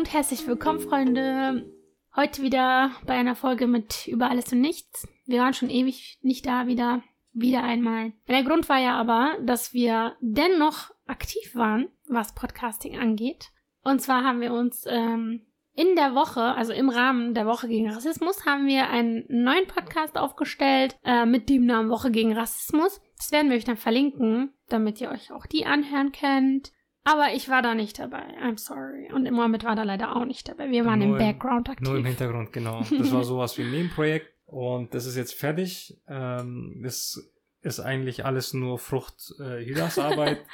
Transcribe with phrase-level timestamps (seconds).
[0.00, 1.70] und herzlich willkommen, Freunde.
[2.16, 5.06] Heute wieder bei einer Folge mit Über alles und nichts.
[5.26, 7.02] Wir waren schon ewig nicht da, wieder,
[7.34, 8.14] wieder einmal.
[8.26, 13.50] Der Grund war ja aber, dass wir dennoch aktiv waren, was Podcasting angeht.
[13.84, 15.42] Und zwar haben wir uns ähm,
[15.74, 20.16] in der Woche, also im Rahmen der Woche gegen Rassismus, haben wir einen neuen Podcast
[20.16, 23.02] aufgestellt äh, mit dem Namen Woche gegen Rassismus.
[23.18, 26.72] Das werden wir euch dann verlinken, damit ihr euch auch die anhören könnt.
[27.04, 28.24] Aber ich war da nicht dabei.
[28.42, 29.10] I'm sorry.
[29.12, 30.70] Und Mohammed war da leider auch nicht dabei.
[30.70, 31.88] Wir waren Nur im Background aktiv.
[31.88, 32.82] Nur im Hintergrund, genau.
[32.98, 35.98] Das war sowas wie ein Nebenprojekt und das ist jetzt fertig.
[36.08, 37.30] Ähm, das
[37.62, 40.40] ist eigentlich alles nur Frucht äh, Hidas Arbeit.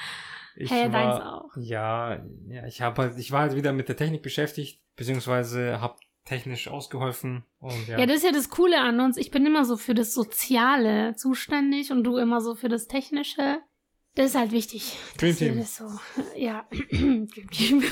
[0.59, 1.51] Ich Hey, deins war, auch.
[1.57, 5.97] Ja, ja, ich habe halt, ich war halt wieder mit der Technik beschäftigt, beziehungsweise habe
[6.25, 7.99] technisch ausgeholfen und ja.
[7.99, 9.19] Ja, das ist ja das Coole an uns.
[9.19, 13.61] Ich bin immer so für das Soziale zuständig und du immer so für das Technische.
[14.17, 14.97] Das ist halt wichtig.
[15.19, 15.59] Dream Team.
[15.59, 15.85] Das so,
[16.37, 17.83] ja, Dream Team.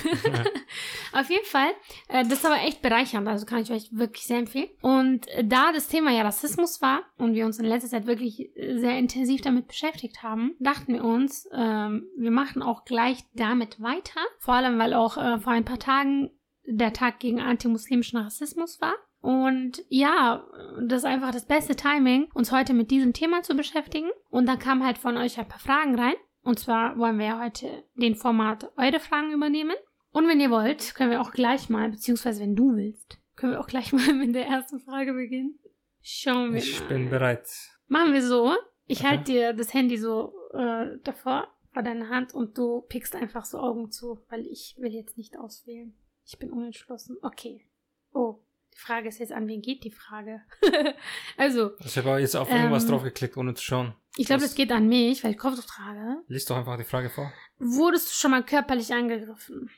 [1.12, 1.68] Auf jeden Fall.
[2.08, 3.28] Äh, das ist aber echt bereichernd.
[3.28, 4.70] Also kann ich euch wirklich sehr empfehlen.
[4.80, 8.56] Und äh, da das Thema ja Rassismus war und wir uns in letzter Zeit wirklich
[8.56, 13.82] äh, sehr intensiv damit beschäftigt haben, dachten wir uns, ähm, wir machen auch gleich damit
[13.82, 14.20] weiter.
[14.38, 16.30] Vor allem, weil auch äh, vor ein paar Tagen
[16.66, 18.94] der Tag gegen antimuslimischen Rassismus war.
[19.24, 20.46] Und ja,
[20.86, 24.10] das ist einfach das beste Timing, uns heute mit diesem Thema zu beschäftigen.
[24.28, 26.12] Und dann kamen halt von euch ein paar Fragen rein.
[26.42, 29.74] Und zwar wollen wir ja heute den Format eure Fragen übernehmen.
[30.12, 33.60] Und wenn ihr wollt, können wir auch gleich mal, beziehungsweise wenn du willst, können wir
[33.60, 35.58] auch gleich mal mit der ersten Frage beginnen.
[36.02, 36.88] Schauen wir ich mal.
[36.88, 37.48] bin bereit.
[37.88, 38.52] Machen wir so.
[38.86, 39.08] Ich Okay.
[39.08, 43.58] halte dir das Handy so äh, davor, vor deiner Hand und du pickst einfach so
[43.58, 45.94] Augen zu, weil ich will jetzt nicht auswählen.
[46.26, 47.16] Ich bin unentschlossen.
[47.22, 47.66] Okay.
[48.12, 48.40] Oh,
[48.74, 50.40] die Frage ist jetzt, an wen geht die Frage?
[51.36, 53.94] also, Ich habe jetzt auf irgendwas Ähm, drauf geklickt, ohne zu schauen.
[54.16, 56.22] ich glaube, das geht an mich, weil ich Kopftuch trage.
[56.28, 57.32] Lies doch einfach die Frage vor.
[57.58, 59.70] Wurdest du schon mal körperlich angegriffen?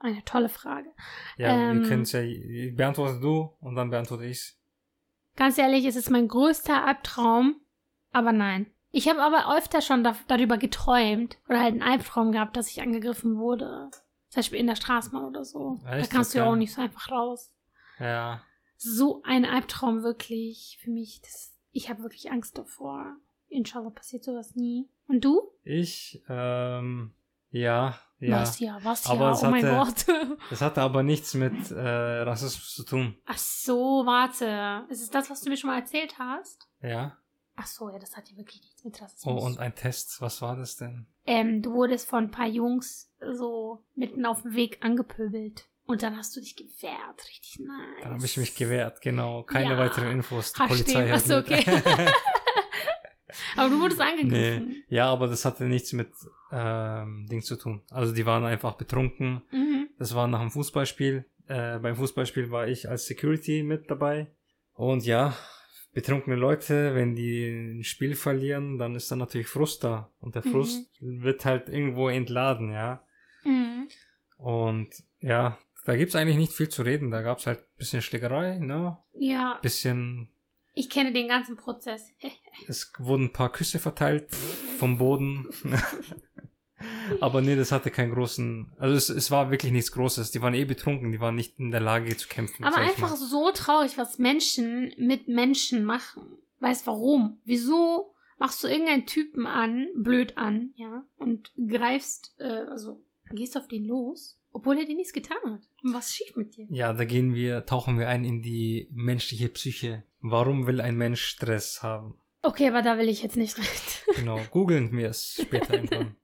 [0.00, 0.88] Eine tolle Frage.
[1.36, 2.20] Ja, Ähm, wir können es ja,
[2.74, 4.56] beantwortest du und dann beantworte ich's.
[5.36, 7.60] Ganz ehrlich, es ist mein größter Albtraum,
[8.12, 8.66] aber nein.
[8.90, 12.80] Ich habe aber öfter schon da, darüber geträumt oder halt einen Albtraum gehabt, dass ich
[12.80, 13.90] angegriffen wurde.
[14.30, 15.80] Zum Beispiel in der Straßenbahn oder so.
[15.86, 16.06] Echt?
[16.10, 17.52] Da kannst du ja auch nicht so einfach raus.
[17.98, 18.42] Ja.
[18.78, 21.20] So ein Albtraum wirklich für mich.
[21.22, 23.16] Das, ich habe wirklich Angst davor.
[23.48, 24.88] Inshallah passiert sowas nie.
[25.08, 25.50] Und du?
[25.64, 27.12] Ich, ähm,
[27.50, 28.40] ja, ja.
[28.40, 30.38] Was ja, was Aber ja, es oh mein hatte- Gott.
[30.50, 33.16] Das hatte aber nichts mit äh, Rassismus zu tun.
[33.26, 34.86] Ach so, warte.
[34.90, 36.68] Ist es das, was du mir schon mal erzählt hast?
[36.82, 37.16] Ja.
[37.56, 39.42] Ach so, ja, das hat ja wirklich nichts mit Oh, Rassismus.
[39.44, 40.20] und ein Test.
[40.20, 41.06] Was war das denn?
[41.26, 45.66] ähm, du wurdest von ein paar Jungs so mitten auf dem Weg angepöbelt.
[45.88, 47.24] Und dann hast du dich gewehrt.
[47.28, 48.02] Richtig nice.
[48.02, 49.42] Dann habe ich mich gewehrt, genau.
[49.42, 49.78] Keine Ja.
[49.78, 50.52] weiteren Infos.
[50.52, 51.10] Die Ach, Polizei stimmt.
[51.10, 52.12] hat Ach so, mit- okay.
[53.56, 54.68] Aber du wurdest angegriffen.
[54.68, 54.84] nee.
[54.88, 56.10] Ja, aber das hatte nichts mit
[56.50, 57.82] ähm, Ding zu tun.
[57.90, 59.42] Also die waren einfach betrunken.
[59.50, 59.88] Mhm.
[59.98, 61.24] Das war nach dem Fußballspiel.
[61.46, 64.28] Äh, beim Fußballspiel war ich als Security mit dabei.
[64.74, 65.36] Und ja,
[65.92, 67.48] betrunkene Leute, wenn die
[67.78, 70.10] ein Spiel verlieren, dann ist da natürlich Frust da.
[70.20, 70.50] Und der Mhm.
[70.52, 73.02] Frust wird halt irgendwo entladen, ja.
[73.44, 73.88] Mhm.
[74.36, 74.90] Und
[75.20, 77.10] ja, da gibt's eigentlich nicht viel zu reden.
[77.10, 78.98] Da gab's halt bisschen Schlägerei, ne?
[79.14, 80.28] Ja, Bisschen,
[80.74, 82.12] ich kenne den ganzen Prozess.
[82.68, 84.30] es wurden ein paar Küsse verteilt
[84.78, 85.48] vom Boden.
[87.20, 90.30] Aber nee, das hatte keinen großen, also es, es war wirklich nichts Großes.
[90.30, 92.64] Die waren eh betrunken, die waren nicht in der Lage zu kämpfen.
[92.64, 96.36] Aber einfach so traurig, was Menschen mit Menschen machen.
[96.60, 97.40] Weißt warum?
[97.46, 103.68] Wieso machst du irgendeinen Typen an, blöd an, ja, und greifst, äh, also gehst auf
[103.68, 105.60] den los, obwohl er dir nichts getan hat.
[105.82, 106.66] Was ist schief mit dir?
[106.70, 110.04] Ja, da gehen wir, tauchen wir ein in die menschliche Psyche.
[110.20, 112.14] Warum will ein Mensch Stress haben?
[112.42, 113.66] Okay, aber da will ich jetzt nicht rein.
[114.16, 116.16] Genau, googeln wir es später irgendwann.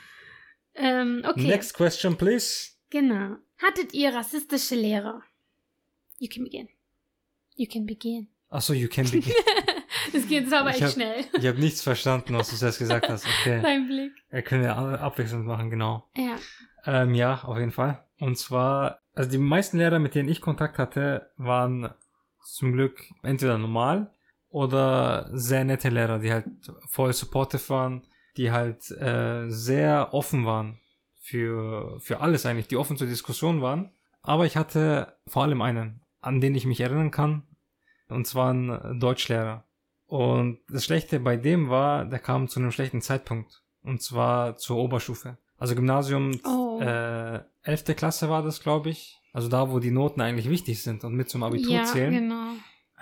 [0.74, 1.46] ähm, okay.
[1.46, 2.72] Next question, please.
[2.90, 3.36] Genau.
[3.58, 5.22] Hattet ihr rassistische Lehrer?
[6.18, 6.68] You can begin.
[7.56, 8.28] You can begin.
[8.50, 9.34] Achso, you can begin.
[10.12, 11.24] Das geht jetzt aber Ich echt hab- schnell.
[11.38, 13.26] Ich habe nichts verstanden, was du zuerst gesagt hast.
[13.40, 13.60] Okay.
[13.62, 14.12] Dein Blick.
[14.32, 16.08] Ja, können wir abwechselnd machen, genau.
[16.16, 16.36] Ja.
[16.86, 18.04] Ähm, ja, auf jeden Fall.
[18.18, 21.90] Und zwar, also die meisten Lehrer, mit denen ich Kontakt hatte, waren
[22.44, 24.10] zum Glück entweder normal
[24.48, 26.46] oder sehr nette Lehrer, die halt
[26.88, 28.06] voll supportive waren,
[28.36, 30.80] die halt äh, sehr offen waren
[31.20, 33.90] für, für alles eigentlich, die offen zur Diskussion waren.
[34.22, 37.42] Aber ich hatte vor allem einen, an den ich mich erinnern kann,
[38.08, 39.64] und zwar ein Deutschlehrer.
[40.08, 43.62] Und das Schlechte bei dem war, der kam zu einem schlechten Zeitpunkt.
[43.82, 45.38] Und zwar zur Oberstufe.
[45.58, 46.80] Also Gymnasium, Oh.
[46.80, 47.94] äh, 11.
[47.96, 49.16] Klasse war das, glaube ich.
[49.32, 52.12] Also da, wo die Noten eigentlich wichtig sind und mit zum Abitur ja, zählen.
[52.12, 52.52] genau.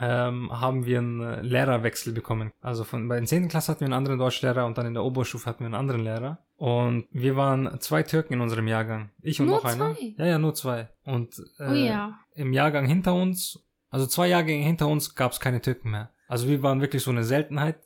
[0.01, 2.53] ähm, haben wir einen äh, Lehrerwechsel bekommen.
[2.61, 3.49] Also von, bei den 10.
[3.49, 6.03] Klasse hatten wir einen anderen Deutschlehrer und dann in der Oberstufe hatten wir einen anderen
[6.03, 6.39] Lehrer.
[6.57, 9.11] Und wir waren zwei Türken in unserem Jahrgang.
[9.23, 9.95] Ich und Nur noch einer.
[9.95, 10.15] zwei?
[10.19, 10.89] Ja, ja, nur zwei.
[11.05, 12.19] Und äh, Oh ja.
[12.35, 16.11] im Jahrgang hinter uns, also zwei Jahrgänge hinter uns, gab es keine Türken mehr.
[16.29, 17.79] Also wir waren wirklich so eine Seltenheit.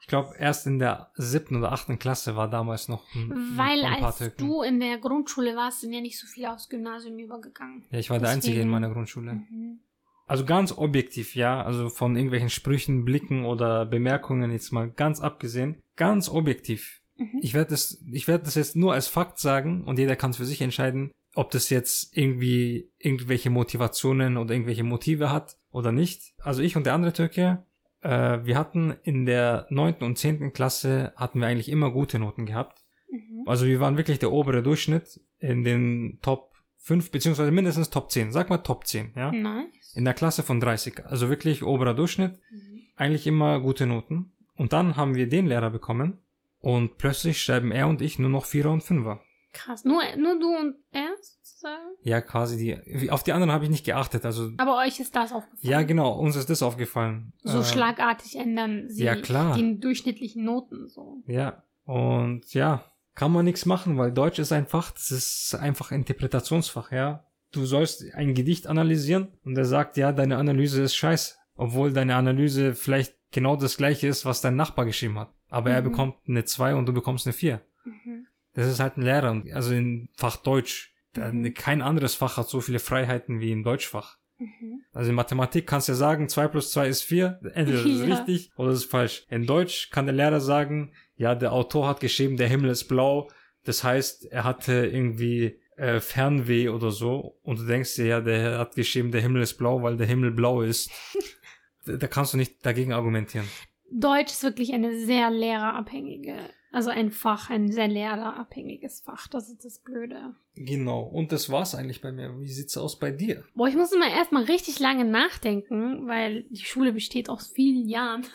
[0.00, 4.02] Ich glaube, erst in der siebten oder achten Klasse war damals noch ein, Weil ein
[4.02, 4.38] als Türken.
[4.46, 7.84] du in der Grundschule warst, sind ja nicht so viele aufs Gymnasium übergegangen.
[7.90, 9.34] ja, ich war der Einzige in Deswegen- meiner Grundschule.
[9.34, 9.80] Mhm.
[10.26, 15.80] Also ganz objektiv, ja, also von irgendwelchen Sprüchen, Blicken oder Bemerkungen jetzt mal ganz abgesehen,
[15.96, 17.02] ganz objektiv.
[17.16, 17.40] Mhm.
[17.42, 20.36] Ich werde das, ich werde das jetzt nur als Fakt sagen und jeder kann es
[20.38, 26.34] für sich entscheiden, ob das jetzt irgendwie irgendwelche Motivationen oder irgendwelche Motive hat oder nicht.
[26.38, 27.64] Also ich und der andere Türke,
[28.02, 32.46] äh, wir hatten in der neunten und zehnten Klasse hatten wir eigentlich immer gute Noten
[32.46, 32.82] gehabt.
[33.10, 33.44] Mhm.
[33.46, 38.32] Also wir waren wirklich der obere Durchschnitt in den Top 5 beziehungsweise mindestens Top 10.
[38.32, 39.30] Sag mal Top 10, ja?
[39.30, 39.94] Nice.
[39.94, 41.06] In der Klasse von 30.
[41.06, 42.38] Also wirklich oberer Durchschnitt.
[42.50, 42.80] Mhm.
[42.96, 44.32] Eigentlich immer gute Noten.
[44.56, 46.18] Und dann haben wir den Lehrer bekommen.
[46.58, 49.22] Und plötzlich schreiben er und ich nur noch Vierer und Fünfer.
[49.52, 49.84] Krass.
[49.84, 51.82] Nur, nur du und er sozusagen?
[52.02, 53.10] Ja, quasi die.
[53.10, 54.24] Auf die anderen habe ich nicht geachtet.
[54.24, 54.50] Also.
[54.58, 55.58] Aber euch ist das aufgefallen.
[55.72, 56.12] Ja, genau.
[56.18, 57.32] Uns ist das aufgefallen.
[57.42, 59.56] So Äh, schlagartig ändern sie ja, klar.
[59.56, 61.22] die durchschnittlichen Noten so.
[61.26, 61.64] Ja.
[61.84, 62.84] Und ja,
[63.16, 67.24] kann man nichts machen, weil Deutsch ist ein Fach, das ist einfach Interpretationsfach, ja.
[67.52, 71.34] Du sollst ein Gedicht analysieren und er sagt, ja, deine Analyse ist scheiße.
[71.56, 75.34] Obwohl deine Analyse vielleicht genau das gleiche ist, was dein Nachbar geschrieben hat.
[75.48, 75.86] Aber er Mhm.
[75.86, 77.60] bekommt eine 2 und du bekommst eine 4.
[77.84, 78.26] Mhm.
[78.54, 80.94] Das ist halt ein Lehrer, also in Fach Deutsch.
[81.16, 81.54] Mhm.
[81.54, 84.18] Kein anderes Fach hat so viele Freiheiten wie im Deutschfach.
[84.38, 84.82] Mhm.
[84.92, 87.40] Also in Mathematik kannst du ja sagen, 2 plus 2 ist 4.
[87.54, 88.14] Entweder das ist Ja.
[88.16, 89.24] richtig oder das ist falsch.
[89.28, 93.28] In Deutsch kann der Lehrer sagen, ja, der Autor hat geschrieben, der Himmel ist blau.
[93.64, 97.38] Das heißt, er hatte irgendwie äh, Fernweh oder so.
[97.42, 100.30] Und du denkst dir, ja, der hat geschrieben, der Himmel ist blau, weil der Himmel
[100.30, 100.90] blau ist.
[101.84, 103.46] da, da kannst du nicht dagegen argumentieren.
[103.92, 106.36] Deutsch ist wirklich eine sehr lehrerabhängige,
[106.72, 109.26] also ein Fach, ein sehr lehrerabhängiges Fach.
[109.28, 110.34] Das ist das Blöde.
[110.54, 111.02] Genau.
[111.02, 112.38] Und das war's eigentlich bei mir.
[112.40, 113.44] Wie sieht's aus bei dir?
[113.54, 118.26] Boah, ich muss immer erstmal richtig lange nachdenken, weil die Schule besteht aus vielen Jahren.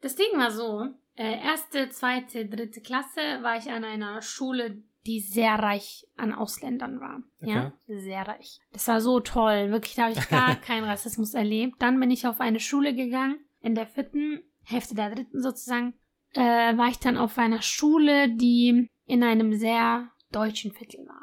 [0.00, 5.20] Das Ding war so, äh, erste, zweite, dritte Klasse war ich an einer Schule, die
[5.20, 7.22] sehr reich an Ausländern war.
[7.40, 8.60] Ja, sehr reich.
[8.72, 9.70] Das war so toll.
[9.70, 11.76] Wirklich, da habe ich gar keinen Rassismus erlebt.
[11.78, 13.38] Dann bin ich auf eine Schule gegangen.
[13.60, 15.94] In der vierten Hälfte der dritten sozusagen
[16.36, 21.22] äh, war ich dann auf einer Schule, die in einem sehr deutschen Viertel war.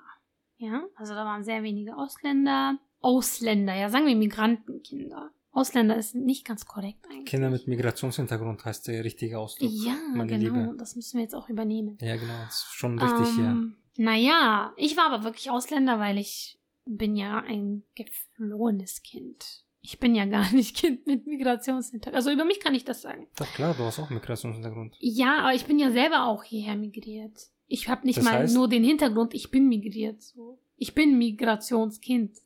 [0.58, 2.78] Ja, also da waren sehr wenige Ausländer.
[3.00, 5.32] Ausländer, ja, sagen wir Migrantenkinder.
[5.54, 7.26] Ausländer ist nicht ganz korrekt eigentlich.
[7.26, 9.70] Kinder mit Migrationshintergrund heißt der richtige Ausdruck.
[9.72, 10.62] Ja, meine genau.
[10.62, 10.76] Liebe.
[10.78, 11.98] Das müssen wir jetzt auch übernehmen.
[12.00, 12.38] Ja, genau.
[12.46, 13.46] Das ist schon richtig hier.
[13.46, 19.66] ähm, Naja, ich war aber wirklich Ausländer, weil ich bin ja ein geflohenes Kind.
[19.84, 22.16] Ich bin ja gar nicht Kind mit Migrationshintergrund.
[22.16, 23.28] Also über mich kann ich das sagen.
[23.38, 24.96] Doch klar, du hast auch Migrationshintergrund.
[25.00, 27.48] Ja, aber ich bin ja selber auch hierher migriert.
[27.68, 28.54] Ich habe nicht Das mal heißt?
[28.54, 30.22] nur den Hintergrund, ich bin migriert.
[30.22, 30.60] So.
[30.78, 32.38] Ich bin Migrationskind.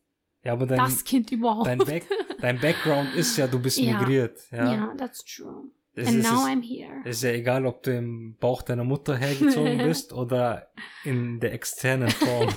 [0.43, 1.65] Ja, aber dein, das Kind überhaupt.
[1.67, 2.05] dein, Back,
[2.39, 3.97] dein Background ist ja, du bist Ja.
[3.97, 4.39] migriert.
[4.51, 4.71] Ja.
[4.73, 4.93] ja.
[4.97, 5.69] that's true.
[5.97, 7.09] Es And ist, now es I'm here.
[7.09, 10.67] ist ja egal, ob du im Bauch deiner Mutter hergezogen bist oder
[11.05, 12.49] in der externen Form.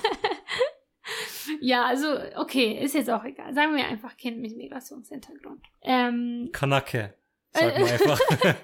[1.61, 2.07] Ja, also,
[2.37, 3.55] okay, ist jetzt auch egal.
[3.55, 5.65] Sagen wir einfach Kind mit Migrationshintergrund.
[5.83, 7.15] Ähm, Kanake.
[7.53, 8.21] Sag mal einfach.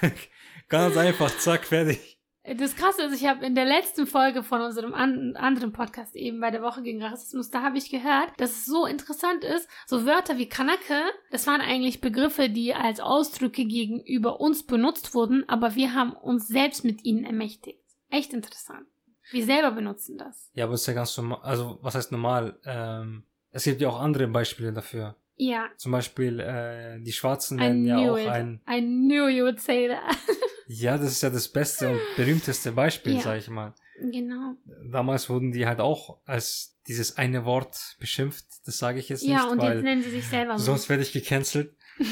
[0.68, 2.18] Ganz einfach, zack, fertig.
[2.42, 6.40] das Krasse ist, ich habe in der letzten Folge von unserem an anderen Podcast eben
[6.40, 10.06] bei der Woche gegen Rassismus, da habe ich gehört, dass es so interessant ist, so
[10.06, 15.76] Wörter wie Kanake, das waren eigentlich Begriffe, die als Ausdrücke gegenüber uns benutzt wurden, aber
[15.76, 17.80] wir haben uns selbst mit ihnen ermächtigt.
[18.10, 18.86] Echt interessant.
[19.30, 20.50] Wir selber benutzen das.
[20.54, 21.40] Ja, aber ist ja ganz normal.
[21.42, 22.58] Also, was heißt normal?
[22.64, 25.16] Ähm, es gibt ja auch andere Beispiele dafür.
[25.38, 28.28] Ja, Zum Beispiel, äh, die Schwarzen I nennen ja knew auch it.
[28.28, 28.60] ein.
[28.70, 30.16] I knew you would say that.
[30.68, 33.20] Ja, das ist ja das beste und berühmteste Beispiel, Ja.
[33.20, 33.72] sag ich mal.
[34.10, 34.54] genau.
[34.90, 38.46] Damals wurden die halt auch als dieses eine Wort beschimpft.
[38.64, 40.64] Das sage ich jetzt Ja, nicht, und weil jetzt nennen sie sich selber so.
[40.64, 41.76] sonst werde ich gecancelt.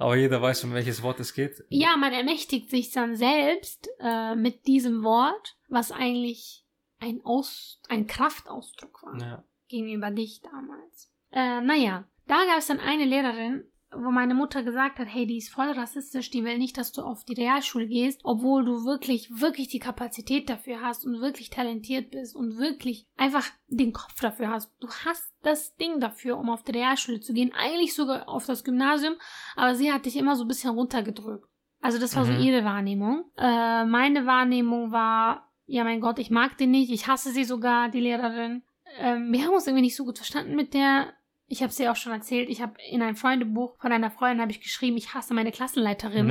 [0.00, 1.62] Aber jeder weiß, um welches Wort es geht.
[1.68, 6.64] Ja, man ermächtigt sich dann selbst äh, mit diesem Wort, was eigentlich
[6.98, 9.44] ein, Aus ein Kraftausdruck war Ja.
[9.68, 11.12] gegenüber dich damals.
[11.32, 15.38] Äh, naja, da gab es dann eine Lehrerin, wo meine Mutter gesagt hat, hey, die
[15.38, 19.40] ist voll rassistisch, die will nicht, dass du auf die Realschule gehst, obwohl du wirklich,
[19.40, 24.50] wirklich die Kapazität dafür hast und wirklich talentiert bist und wirklich einfach den Kopf dafür
[24.50, 24.72] hast.
[24.80, 28.62] Du hast das Ding dafür, um auf die Realschule zu gehen, eigentlich sogar auf das
[28.64, 29.14] Gymnasium,
[29.56, 31.46] aber sie hat dich immer so ein bisschen runtergedrückt.
[31.80, 32.36] Also das war Mhm.
[32.36, 33.24] so ihre Wahrnehmung.
[33.36, 37.88] Äh, meine Wahrnehmung war, ja mein Gott, ich mag den nicht, ich hasse sie sogar,
[37.88, 38.62] die Lehrerin.
[38.98, 41.12] Ähm, wir haben uns irgendwie nicht so gut verstanden mit der.
[41.52, 42.48] Ich habe es dir auch schon erzählt.
[42.48, 46.30] Ich habe in ein Freundebuch von einer Freundin habe ich geschrieben, ich hasse meine Klassenleiterin.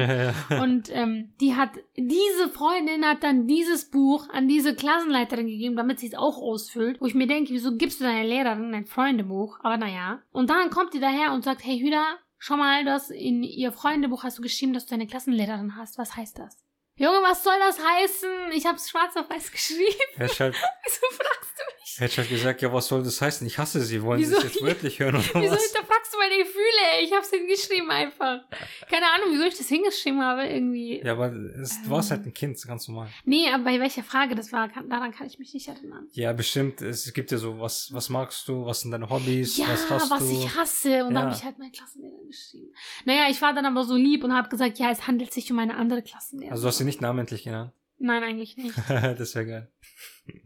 [0.62, 6.00] Und ähm, die hat, diese Freundin hat dann dieses Buch an diese Klassenleiterin gegeben, damit
[6.00, 7.02] sie es auch ausfüllt.
[7.02, 9.60] Wo ich mir denke, wieso gibst du deiner Lehrerin ein Freundebuch?
[9.62, 10.22] Aber naja.
[10.32, 13.74] Und dann kommt die daher und sagt, hey Hüda, schau mal, du hast in ihr
[13.74, 15.98] Freundebuch hast du geschrieben, dass du eine Klassenlehrerin hast.
[15.98, 16.58] Was heißt das?
[17.00, 18.30] Junge, was soll das heißen?
[18.54, 19.90] Ich hab's schwarz auf weiß geschrieben.
[20.20, 21.64] Halt, Wieso fragst du
[22.04, 22.12] mich?
[22.12, 23.46] ich halt gesagt, ja, was soll das heißen?
[23.48, 24.02] Ich hasse sie.
[24.04, 24.40] Wollen Wieso?
[24.40, 25.66] sie es jetzt wörtlich hören oder Wieso was?
[25.66, 27.02] hinterfragst du meine Gefühle?
[27.04, 28.42] Ich hab's hingeschrieben einfach.
[28.90, 31.02] Keine Ahnung, wieso ich das hingeschrieben habe, irgendwie.
[31.04, 33.10] Ja, aber es, du warst halt ein Kind, ganz normal.
[33.26, 36.08] Nee, aber bei welcher Frage das war, kann, daran kann ich mich nicht erinnern.
[36.12, 36.82] Ja, bestimmt.
[36.82, 38.66] Es gibt ja so, was, was magst du?
[38.66, 39.58] Was sind deine Hobbys?
[39.58, 40.32] Ja, was hast was du?
[40.32, 41.06] ich hasse.
[41.06, 41.26] Und da Ja.
[41.28, 42.74] habe ich halt meinen Klassenlehrer geschrieben.
[43.06, 45.60] Naja, ich war dann aber so lieb und habe gesagt, ja, es handelt sich um
[45.60, 46.52] eine andere Klassenlehrerin.
[46.54, 47.72] Also du hast sie nicht namentlich genannt.
[48.00, 48.76] Nein, eigentlich nicht.
[48.90, 49.72] das wäre geil.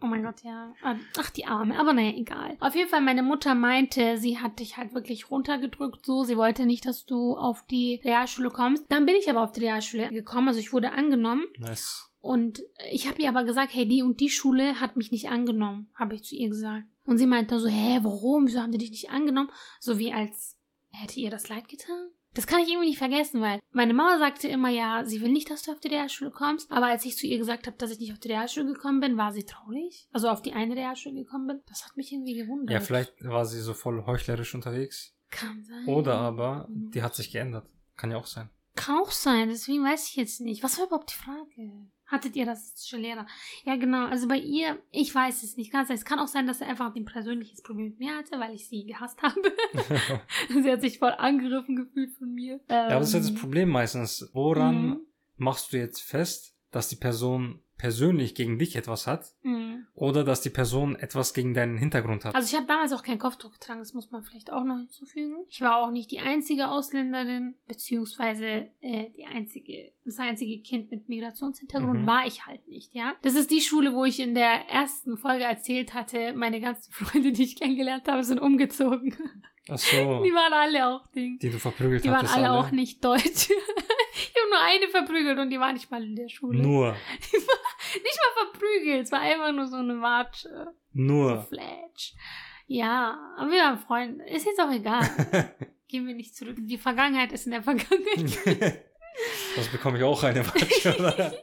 [0.02, 0.74] Oh mein Gott, ja.
[0.82, 1.80] Ah, Ach, die Arme.
[1.80, 2.58] Aber naja, egal.
[2.60, 6.24] Auf jeden Fall, meine Mutter meinte, sie hat dich halt wirklich runtergedrückt so.
[6.24, 8.86] Sie wollte nicht, dass du auf die Realschule kommst.
[8.90, 10.48] Dann bin ich aber auf die Realschule gekommen.
[10.48, 11.46] Also ich wurde angenommen.
[11.60, 12.10] Nice.
[12.22, 15.90] Und ich habe ihr aber gesagt, hey, die und die Schule hat mich nicht angenommen,
[15.94, 16.86] habe ich zu ihr gesagt.
[17.06, 18.48] Und sie meinte so, hä, warum?
[18.48, 19.52] Wieso haben die dich nicht angenommen?
[19.80, 20.58] So wie als
[20.90, 22.08] hätte ihr das leid getan.
[22.34, 25.50] Das kann ich irgendwie nicht vergessen, weil meine Mama sagte immer, ja, sie will nicht,
[25.50, 26.72] dass du auf die Realschule kommst.
[26.72, 29.18] Aber als ich zu ihr gesagt habe, dass ich nicht auf die Realschule gekommen bin,
[29.18, 30.08] war sie traurig.
[30.12, 31.62] Also auf die eine Realschule gekommen bin.
[31.68, 32.74] Das hat mich irgendwie gewundert.
[32.74, 35.16] Ja, vielleicht war sie so voll heuchlerisch unterwegs.
[35.30, 35.86] Kann sein.
[35.88, 36.92] Oder aber, Mhm.
[36.92, 37.68] die hat sich geändert.
[37.98, 38.50] Kann ja auch sein.
[38.76, 40.64] Kann auch sein, deswegen weiß ich jetzt nicht.
[40.64, 41.88] Was war überhaupt die Frage?
[42.14, 43.26] Hattet ihr rassistische Lehrer?
[43.66, 44.06] Ja, genau.
[44.06, 45.72] Also bei ihr, ich weiß es nicht.
[45.72, 45.86] Sein.
[45.90, 48.68] Es kann auch sein, dass er einfach ein persönliches Problem mit mir hatte, weil ich
[48.70, 49.42] sie gehasst habe.
[50.50, 52.60] sie hat sich voll angegriffen gefühlt von mir.
[52.70, 54.30] Ja, aber das ist ja das Ähm, Problem meistens.
[54.34, 55.00] Woran Mhm.
[55.38, 59.86] machst du jetzt fest, dass die Person persönlich gegen dich etwas hat mhm.
[59.94, 62.36] oder dass die Person etwas gegen deinen Hintergrund hat?
[62.36, 65.46] Also ich habe damals auch kein Kopftuch getragen, das muss man vielleicht auch noch hinzufügen.
[65.50, 71.10] Ich war auch nicht die einzige Ausländerin, beziehungsweise äh, die einzige, das einzige Kind mit
[71.10, 72.08] Migrationshintergrund Mhm.
[72.08, 73.14] war ich halt nicht, ja.
[73.22, 77.32] Das ist die Schule, wo ich in der ersten Folge erzählt hatte, meine ganzen Freunde,
[77.32, 79.16] die ich kennengelernt habe, sind umgezogen.
[79.70, 81.40] Ach so, Die waren alle auch Ding.
[81.40, 82.36] die du verprügelt Die waren hattest.
[82.36, 83.24] alle, auch nicht deutsch.
[83.50, 86.62] ich habe nur eine verprügelt und die war nicht mal in der Schule.
[86.62, 86.96] Nur,
[87.96, 90.50] Nicht mal verprügelt, es war einfach nur so eine Watsche.
[90.94, 91.44] So nur.
[91.44, 92.16] Fletch.
[92.68, 94.26] Ja, aber wir waren Freunde.
[94.26, 95.08] Ist jetzt auch egal.
[95.88, 96.58] Gehen wir nicht zurück.
[96.60, 98.40] Die Vergangenheit ist in der Vergangenheit.
[99.56, 101.34] das bekomme ich auch eine Watsche, oder?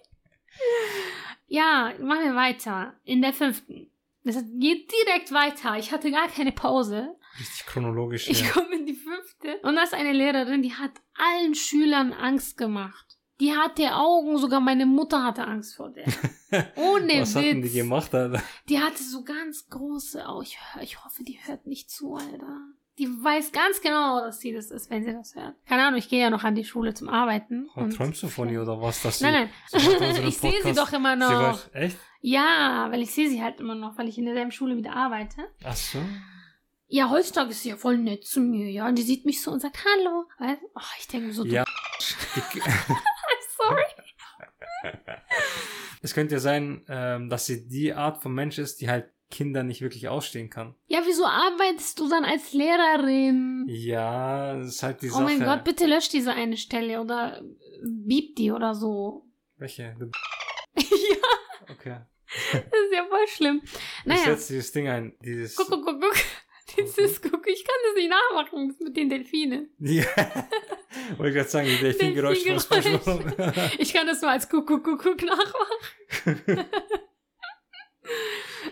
[1.47, 2.95] ja, machen wir weiter.
[3.05, 3.91] In der fünften.
[4.25, 5.79] Das geht direkt weiter.
[5.79, 7.17] Ich hatte gar keine Pause.
[7.39, 8.29] Richtig chronologisch.
[8.29, 8.51] Ich hier.
[8.51, 9.59] komme in die fünfte.
[9.63, 13.20] Und das ist eine Lehrerin, die hat allen Schülern Angst gemacht.
[13.41, 16.05] Die hatte Augen, sogar meine Mutter hatte Angst vor der.
[16.77, 17.37] Ohne Was Witz.
[17.37, 18.43] hatten die gemacht, Alter?
[18.69, 20.43] Die hatte so ganz große Augen.
[20.45, 22.59] Ich, ich hoffe, die hört nicht zu, Alter.
[22.99, 25.55] Die weiß ganz genau, dass sie das ist, wenn sie das hört.
[25.67, 27.71] Keine Ahnung, ich gehe ja noch an die Schule zum Arbeiten.
[27.75, 29.01] Oh, träumst du von ihr oder was?
[29.01, 30.11] Dass sie, Nein, sie nein.
[30.11, 31.53] unseren ich sehe sie doch immer Sie noch.
[31.55, 31.97] weiß, echt?
[32.21, 35.37] Ja, weil ich sehe sie halt immer noch, weil ich in derselben Schule wieder arbeite.
[35.65, 35.99] Ach so.
[36.89, 38.87] Ja, heutzutage ist sie ja voll nett zu mir, ja.
[38.87, 40.25] Und die sieht mich so und sagt Hallo.
[40.39, 40.61] Weißt?
[40.75, 41.65] Oh, ich denke so, Ja.
[41.65, 41.71] du,
[42.03, 42.99] sorry.
[46.03, 49.63] es könnte ja sein, ähm, dass sie die Art von Mensch ist, die halt Kinder
[49.63, 50.75] nicht wirklich ausstehen kann.
[50.89, 53.65] Ja, wieso arbeitest du dann als Lehrerin?
[53.69, 55.25] Ja, das ist halt die Oh Sache.
[55.25, 57.41] mein Gott, bitte lösch diese eine Stelle oder
[57.85, 59.27] bieb die oder so.
[59.57, 59.97] Welche?
[60.77, 61.97] Ja, okay.
[62.53, 63.61] das ist ja voll schlimm.
[63.65, 64.23] Ich Naja.
[64.25, 65.13] setze dieses Ding ein.
[65.25, 65.57] Dieses.
[65.57, 66.15] Guck, guck, guck, guck.
[66.77, 69.71] Dieses, guck, ich kann das nicht nachmachen mit den Delfinen.
[69.81, 70.05] Ja.
[71.17, 72.61] Wollte ich gerade sagen, die Delfingeräusche von.
[72.61, 73.55] SpongeBob.
[73.79, 76.65] Ich kann das nur als guck, guck nachmachen.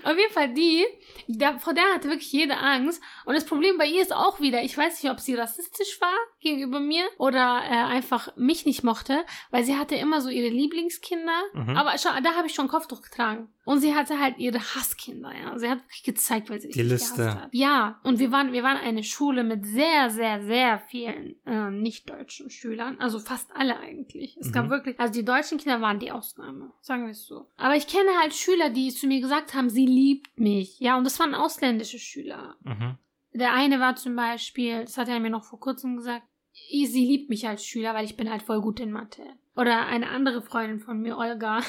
[0.05, 0.85] Auf jeden Fall die,
[1.27, 3.03] der, vor der hatte wirklich jede Angst.
[3.25, 6.17] Und das Problem bei ihr ist auch wieder, ich weiß nicht, ob sie rassistisch war
[6.41, 11.41] gegenüber mir oder äh, einfach mich nicht mochte, weil sie hatte immer so ihre Lieblingskinder.
[11.55, 11.77] Mhm.
[11.77, 13.49] Aber schon, da habe ich schon Kopftuch getragen.
[13.65, 15.59] Und sie hatte halt ihre Hasskinder, ja.
[15.59, 17.35] Sie hat wirklich gezeigt, weil sie Die Liste.
[17.43, 17.49] hat.
[17.53, 22.49] Ja, und wir waren, wir waren eine Schule mit sehr, sehr, sehr vielen äh, nicht-deutschen
[22.49, 22.97] Schülern.
[22.99, 24.37] Also fast alle eigentlich.
[24.41, 24.71] Es gab Mhm.
[24.71, 27.47] wirklich, also die deutschen Kinder waren die Ausnahme, sagen wir es so.
[27.59, 30.81] Aber ich kenne halt Schüler, die zu mir gesagt haben, sie liebt mich.
[30.81, 32.57] Ja, und das waren ausländische Schüler.
[32.65, 32.97] Mhm.
[33.39, 37.31] Der eine war zum Beispiel, das hat er mir noch vor kurzem gesagt, sie liebt
[37.31, 39.23] mich als Schüler, weil ich bin halt voll gut in Mathe.
[39.57, 41.61] Oder eine andere Freundin von mir, Olga,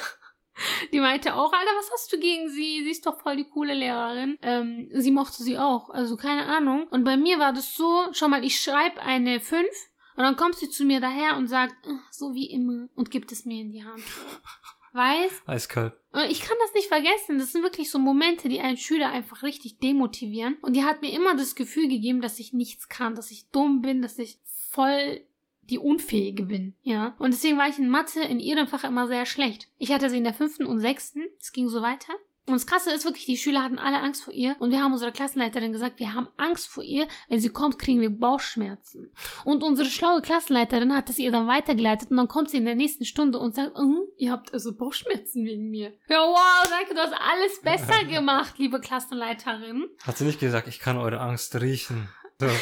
[0.94, 2.84] die meinte auch, Alter, was hast du gegen sie?
[2.84, 4.38] Sie ist doch voll die coole Lehrerin.
[4.42, 6.88] Ähm, sie mochte sie auch, also keine Ahnung.
[6.90, 9.68] Und bei mir war das so, schau mal, ich schreibe eine 5
[10.16, 13.32] und dann kommt sie zu mir daher und sagt, "Ah, so wie immer, und gibt
[13.32, 14.04] es mir in die Hand.
[14.94, 15.32] Weiß?
[15.46, 15.94] Eiskalt.
[16.12, 17.38] Und ich kann das nicht vergessen.
[17.38, 20.58] Das sind wirklich so Momente, die einen Schüler einfach richtig demotivieren.
[20.62, 23.82] Und die hat mir immer das Gefühl gegeben, dass ich nichts kann, dass ich dumm
[23.82, 25.22] bin, dass ich voll
[25.70, 27.16] die Unfähige bin, ja.
[27.20, 29.68] Und deswegen war ich in Mathe in ihrem Fach immer sehr schlecht.
[29.78, 31.28] Ich hatte sie in der fünften und sechsten.
[31.40, 32.14] Es ging so weiter.
[32.50, 34.56] Und das Krasse ist wirklich, die Schüler hatten alle Angst vor ihr.
[34.60, 37.08] Und wir haben unserer Klassenleiterin gesagt, wir haben Angst vor ihr.
[37.28, 39.12] Wenn sie kommt, kriegen wir Bauchschmerzen.
[39.46, 42.10] Und unsere schlaue Klassenleiterin hat es ihr dann weitergeleitet.
[42.10, 45.46] Und dann kommt sie in der nächsten Stunde und sagt, uh, ihr habt also Bauchschmerzen
[45.46, 45.94] wegen mir.
[46.08, 49.88] Ja, wow, danke, du hast alles besser gemacht, liebe Klassenleiterin.
[50.02, 52.10] Hat sie nicht gesagt, ich kann eure Angst riechen.
[52.40, 52.48] So.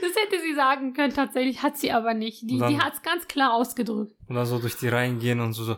[0.00, 2.42] Das hätte sie sagen können, tatsächlich hat sie aber nicht.
[2.48, 4.14] Die, Dann- die hat es ganz klar ausgedrückt.
[4.26, 5.76] Und dann so durch die Reihen gehen und so, so.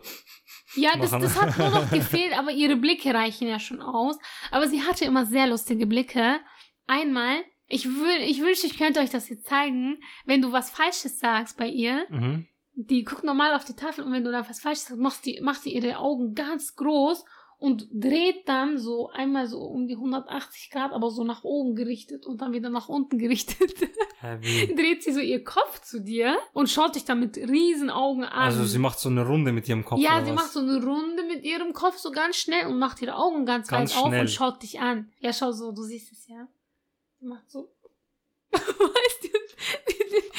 [0.74, 4.18] Ja, das, das hat nur noch gefehlt, aber ihre Blicke reichen ja schon aus.
[4.50, 6.40] Aber sie hatte immer sehr lustige Blicke.
[6.86, 11.56] Einmal, ich, ich wünschte, ich könnte euch das jetzt zeigen, wenn du was Falsches sagst
[11.56, 12.06] bei ihr.
[12.08, 12.46] Mhm.
[12.74, 15.40] Die guckt normal auf die Tafel und wenn du da was Falsches sagst, macht, die,
[15.40, 17.24] macht sie ihre Augen ganz groß
[17.60, 22.26] und dreht dann so einmal so um die 180 Grad, aber so nach oben gerichtet
[22.26, 23.74] und dann wieder nach unten gerichtet.
[24.40, 24.74] Wie?
[24.74, 28.32] dreht sie so ihr Kopf zu dir und schaut dich dann mit riesen Augen an.
[28.32, 30.00] Also sie macht so eine Runde mit ihrem Kopf.
[30.00, 30.36] Ja, sie was?
[30.36, 33.68] macht so eine Runde mit ihrem Kopf so ganz schnell und macht ihre Augen ganz,
[33.68, 34.20] Ganz weit auf schnell.
[34.22, 35.12] und schaut dich an.
[35.18, 36.48] Ja, schau so, du siehst es ja.
[37.18, 37.70] Sie macht so.
[38.52, 39.28] weißt du?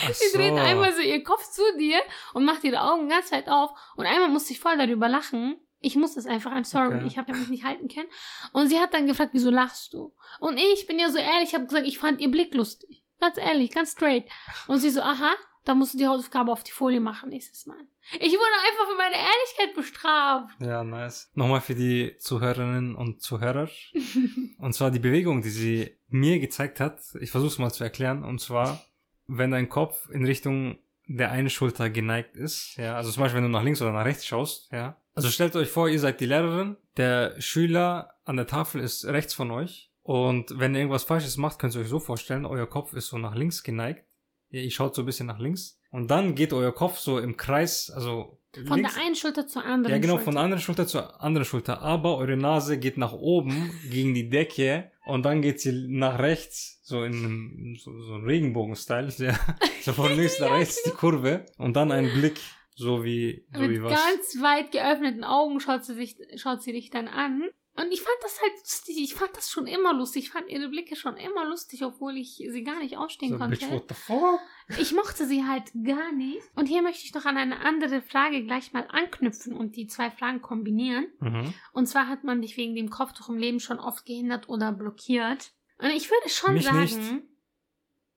[0.04, 0.60] Ach die dreht so.
[0.60, 2.00] einmal so ihr Kopf zu dir
[2.34, 3.70] und macht ihre Augen ganz weit auf.
[3.96, 5.60] Und einmal musste ich voll darüber lachen.
[5.82, 7.08] Ich musste es einfach, I'm sorry, Okay.
[7.08, 8.08] ich habe mich nicht halten können.
[8.54, 10.14] Und sie hat dann gefragt, wieso lachst du?
[10.40, 13.04] Und ich bin ja so ehrlich, ich habe gesagt, ich fand ihr Blick lustig.
[13.20, 14.26] Ganz ehrlich, ganz straight.
[14.68, 15.32] Und sie so, aha,
[15.66, 17.78] da musst du die Hausaufgabe auf die Folie machen nächstes Mal.
[18.20, 20.56] Ich wurde einfach für meine Ehrlichkeit bestraft.
[20.60, 21.30] Ja, nice.
[21.36, 23.70] Nochmal für die Zuhörerinnen und Zuhörer.
[24.58, 27.00] und zwar die Bewegung, die sie mir gezeigt hat.
[27.20, 28.24] Ich versuche es mal zu erklären.
[28.24, 28.84] Und zwar,
[29.28, 33.52] wenn dein Kopf in Richtung der einen Schulter geneigt ist, ja, also zum Beispiel, wenn
[33.52, 34.98] du nach links oder nach rechts schaust, ja.
[35.14, 39.34] Also stellt euch vor, ihr seid die Lehrerin, der Schüler an der Tafel ist rechts
[39.34, 39.92] von euch.
[40.04, 43.18] Und wenn ihr irgendwas Falsches macht, könnt ihr euch so vorstellen, euer Kopf ist so
[43.18, 44.06] nach links geneigt.
[44.50, 45.80] Ihr schaut so ein bisschen nach links.
[45.92, 49.64] Und dann geht euer Kopf so im Kreis, also Von links, der einen Schulter zur
[49.66, 49.92] anderen.
[49.94, 50.26] ja, genau, Schulter.
[50.26, 51.82] von der anderen Schulter zur anderen Schulter.
[51.82, 56.80] Aber eure Nase geht nach oben gegen die Decke und dann geht sie nach rechts,
[56.84, 59.14] so in einem, so, so Regenbogen-Style.
[59.18, 59.40] Ja.
[59.84, 62.40] So von links nach rechts die Kurve und dann ein Blick,
[62.82, 63.94] so wie, so Mit wie was.
[63.94, 67.50] ganz weit geöffneten Augen schaut sie, sich, schaut sie dich dann an.
[67.78, 68.98] Und ich fand das halt lustig.
[69.00, 70.24] Ich fand das schon immer lustig.
[70.26, 73.58] Ich fand ihre Blicke schon immer lustig, obwohl ich sie gar nicht ausstehen So, konnte.
[73.58, 74.42] bitch, what the fuck?
[74.78, 76.42] Ich mochte sie halt gar nicht.
[76.56, 80.12] Und hier möchte ich noch an eine andere Frage gleich mal anknüpfen und die zwei
[80.12, 81.08] Fragen kombinieren.
[81.22, 81.54] Mhm.
[81.72, 85.52] Und zwar hat man dich wegen dem Kopftuch im Leben schon oft gehindert oder blockiert.
[85.78, 86.82] Und ich würde schon Mich sagen.
[86.82, 87.00] nicht.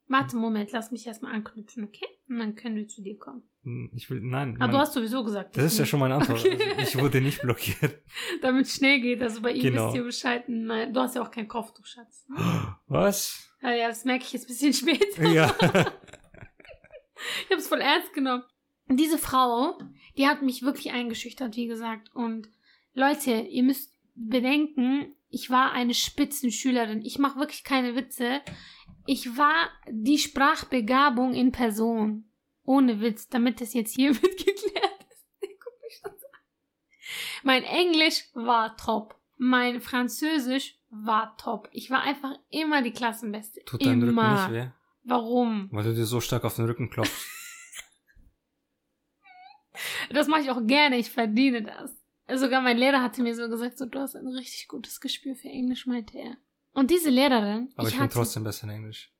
[0.06, 2.06] Warte, Moment, lass mich erstmal anknüpfen, okay?
[2.28, 3.42] Und dann können wir zu dir kommen.
[3.62, 4.56] Hm, Ich will, nein.
[4.60, 5.56] Aber du hast sowieso gesagt.
[5.56, 5.90] das ist ja nicht.
[5.90, 6.40] schon meine Antwort.
[6.44, 6.58] Okay.
[6.76, 8.02] Also ich wurde nicht blockiert.
[8.42, 9.22] Damit es schnell geht.
[9.22, 9.86] Also bei ihm Genau.
[9.86, 10.44] wisst ihr Bescheid.
[10.48, 12.26] Nein, du hast ja auch kein Kopftuch, Schatz.
[12.86, 13.48] Was?
[13.62, 15.24] Ja, ja, das merke ich jetzt ein bisschen später.
[15.28, 15.54] Ja.
[17.44, 18.42] Ich habe es voll ernst genommen.
[18.88, 19.78] Diese Frau,
[20.18, 22.14] die hat mich wirklich eingeschüchtert, wie gesagt.
[22.14, 22.48] Und
[22.92, 27.00] Leute, ihr müsst bedenken, ich war eine Spitzenschülerin.
[27.02, 28.42] Ich mache wirklich keine Witze.
[29.06, 32.30] Ich war die Sprachbegabung in Person.
[32.64, 35.26] Ohne Witz, damit das jetzt hier mitgeklärt ist.
[35.40, 36.40] Guck mich schon so an.
[37.42, 39.20] Mein Englisch war top.
[39.36, 41.68] Mein Französisch war top.
[41.72, 43.62] Ich war einfach immer die Klassenbeste.
[43.64, 44.70] Tut dein Rücken nicht weh?
[45.02, 45.68] Warum?
[45.70, 47.12] Weil du dir so stark auf den Rücken klopfst.
[50.10, 52.40] Das mache ich auch gerne, ich verdiene das.
[52.40, 55.48] Sogar mein Lehrer hatte mir so gesagt, so, du hast ein richtig gutes Gespür für
[55.48, 56.36] Englisch, meinte er.
[56.74, 59.10] Und diese Lehrerin, Aber ich, bin hatte, trotzdem besser in Englisch.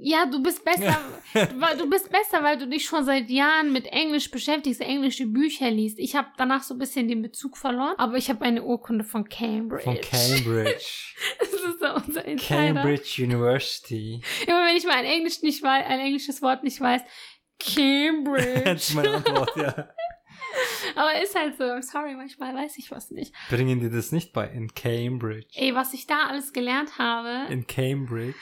[0.00, 0.96] ja, du bist besser,
[1.56, 5.70] weil du bist besser, weil du dich schon seit Jahren mit Englisch beschäftigst, englische Bücher
[5.70, 5.98] liest.
[5.98, 9.28] Ich habe danach so ein bisschen den Bezug verloren, aber ich habe eine Urkunde von
[9.28, 9.84] Cambridge.
[9.84, 11.14] Von Cambridge.
[11.40, 12.56] Das ist so unser Insider.
[12.74, 14.20] Cambridge University.
[14.46, 17.00] Immer wenn ich mal ein Englisch nicht weiß, ein englisches Wort nicht weiß,
[17.58, 18.70] Das Cambridge.
[18.72, 19.88] ist meine Antwort, ja.
[20.94, 23.34] Aber ist halt so, I'm sorry, manchmal weiß ich was nicht.
[23.48, 24.48] Bringen die das nicht bei?
[24.48, 25.48] In Cambridge.
[25.54, 27.52] Ey, was ich da alles gelernt habe.
[27.52, 28.38] In Cambridge.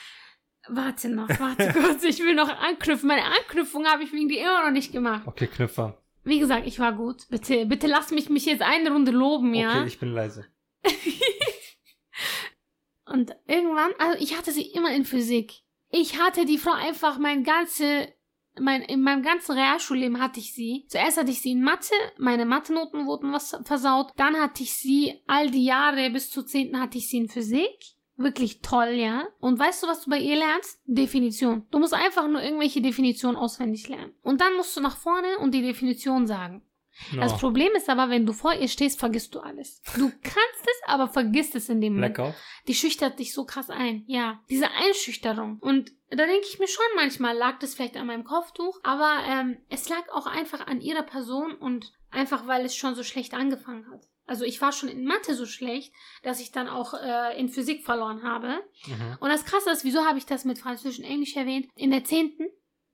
[0.69, 3.09] Warte noch, warte kurz, ich will noch anknüpfen.
[3.09, 5.27] Meine Anknüpfung habe ich wegen dir immer noch nicht gemacht.
[5.27, 5.99] Okay, Knüpfer.
[6.25, 7.29] Wie gesagt, ich war gut.
[7.31, 9.81] Bitte, bitte lass mich mich jetzt eine Runde loben, ja?
[9.81, 10.47] Okay, ich bin leise.
[13.07, 15.63] Und irgendwann, also ich hatte sie immer in Physik.
[15.91, 18.09] Ich hatte die Frau einfach mein ganze,
[18.61, 20.85] mein, in meinem ganzen Realschulleben hatte ich sie.
[20.89, 24.13] Zuerst hatte ich sie in Mathe, meine Mathe-Noten wurden was versaut.
[24.17, 26.81] Dann hatte ich sie all die Jahre bis zur 10.
[26.81, 27.97] hatte ich sie in Physik.
[28.17, 29.27] Wirklich toll, ja.
[29.41, 30.81] Und weißt du, was du bei ihr lernst?
[30.85, 31.67] Definition.
[31.71, 34.13] Du musst einfach nur irgendwelche Definitionen auswendig lernen.
[34.23, 36.63] Und dann musst du nach vorne und die Definition sagen.
[37.17, 37.39] Das No.
[37.39, 39.81] Problem ist aber, wenn du vor ihr stehst, vergisst du alles.
[39.97, 42.15] Du kannst es, aber vergisst es in dem Moment.
[42.15, 42.35] Blackout.
[42.69, 44.05] Die schüchtert dich so krass ein.
[44.07, 45.59] Ja, diese Einschüchterung.
[45.61, 49.59] Und da denke ich mir schon manchmal, lag das vielleicht an meinem Kopftuch, aber ähm,
[49.69, 53.91] es lag auch einfach an ihrer Person und einfach, weil es schon so schlecht angefangen
[53.91, 54.07] hat.
[54.27, 57.85] Also ich war schon in Mathe so schlecht, dass ich dann auch äh, in Physik
[57.85, 58.63] verloren habe.
[58.87, 59.17] Mhm.
[59.21, 61.69] Und das Krasse ist, wieso habe ich das mit Französisch und Englisch erwähnt?
[61.75, 62.47] In der zehnten,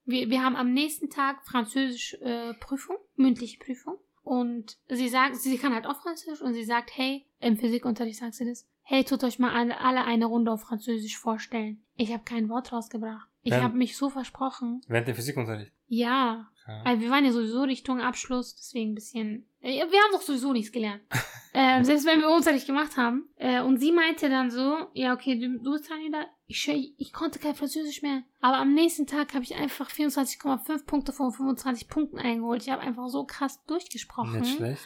[0.08, 3.96] wir, wir haben am nächsten Tag Französisch äh, Prüfung, mündliche Prüfung.
[4.24, 8.34] Und sie sagt, sie kann halt auch Französisch und sie sagt, hey, im Physikunterricht sagt
[8.34, 11.82] sie das, hey, tut euch mal alle, alle eine Runde auf Französisch vorstellen.
[11.96, 13.28] Ich habe kein Wort rausgebracht.
[13.42, 14.82] Ich habe mich so versprochen.
[14.88, 15.72] Während dem Physikunterricht.
[15.86, 16.82] Ja, Ja.
[16.84, 19.46] also wir waren ja sowieso Richtung Abschluss, deswegen ein bisschen.
[19.62, 21.00] äh, Wir haben doch sowieso nichts gelernt.
[21.54, 23.28] ähm, selbst wenn wir Unterricht gemacht haben.
[23.36, 26.26] Äh, und sie meinte dann so, ja, okay, du, du bist wieder.
[26.50, 28.22] Ich, ich, konnte kein Französisch mehr.
[28.40, 32.62] Aber am nächsten Tag habe ich einfach 24,5 Punkte von 25 Punkten eingeholt.
[32.62, 34.40] Ich habe einfach so krass durchgesprochen.
[34.40, 34.82] Nicht schlecht.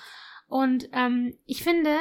[0.49, 1.97] Und ähm, ich finde,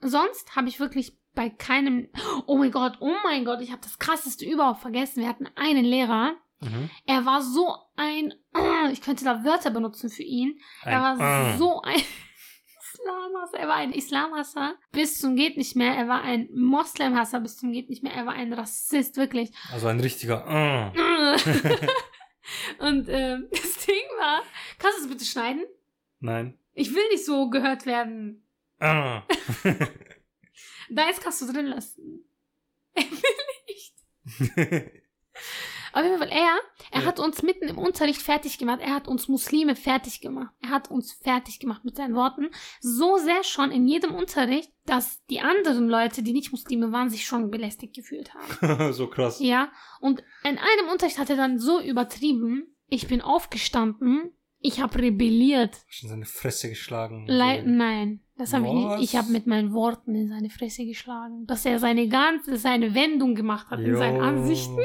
[0.00, 2.08] sonst habe ich wirklich bei keinem.
[2.46, 5.20] Oh mein Gott, oh mein Gott, ich habe das krasseste überhaupt vergessen.
[5.22, 6.88] Wir hatten einen Lehrer, Mhm.
[7.04, 8.32] er war so ein,
[8.92, 10.58] ich könnte da Wörter benutzen für ihn.
[10.84, 12.00] er war Ein, so ein
[13.06, 13.58] Islamhasser.
[13.58, 15.94] Er war ein Islamhasser bis zum geht nicht mehr.
[15.94, 18.12] Er war ein Moslemhasser bis zum geht nicht mehr.
[18.12, 19.52] Er war ein Rassist, wirklich.
[19.72, 20.44] Also ein richtiger.
[20.46, 20.98] äh.
[22.78, 24.42] Und ähm, das Ding war,
[24.78, 25.64] kannst du es bitte schneiden?
[26.20, 26.58] Nein.
[26.74, 28.44] Ich will nicht so gehört werden.
[28.78, 29.20] Äh.
[30.88, 32.24] Da jetzt kannst du drin lassen.
[32.94, 33.18] Er will
[33.66, 35.02] nicht.
[35.96, 36.58] Auf jeden Fall, er,
[36.90, 37.06] er Ja.
[37.06, 38.80] hat uns mitten im Unterricht fertig gemacht.
[38.82, 40.54] Er hat uns Muslime fertig gemacht.
[40.60, 42.50] Er hat uns fertig gemacht mit seinen Worten.
[42.80, 47.24] So sehr schon in jedem Unterricht, dass die anderen Leute, die nicht Muslime waren, sich
[47.24, 48.92] schon belästigt gefühlt haben.
[48.92, 49.40] so krass.
[49.40, 52.76] Ja, und in einem Unterricht hat er dann so übertrieben.
[52.88, 54.32] Ich bin aufgestanden.
[54.60, 55.78] Ich habe rebelliert.
[55.88, 57.26] Schon seine Fresse geschlagen.
[57.26, 57.32] So.
[57.32, 59.00] nein, das habe ich nicht.
[59.00, 61.46] Ich habe mit meinen Worten in seine Fresse geschlagen.
[61.46, 64.78] Dass er seine ganze, seine Wendung gemacht hat in seinen Jo, Ansichten.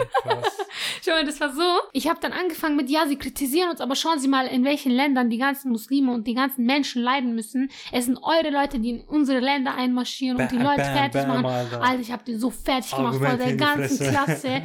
[1.04, 1.62] Schau mal, das war so.
[1.92, 4.92] Ich habe dann angefangen mit, ja, sie kritisieren uns, aber schauen Sie mal, in welchen
[4.92, 7.70] Ländern die ganzen Muslime und die ganzen Menschen leiden müssen.
[7.92, 11.42] Es sind eure Leute, die in unsere Länder einmarschieren und die Leute bam, fertig bam,
[11.42, 11.46] machen.
[11.46, 11.82] Alter.
[11.82, 14.08] Alter, ich habe den so fertig gemacht vor der ganzen.
[14.08, 14.62] Klasse.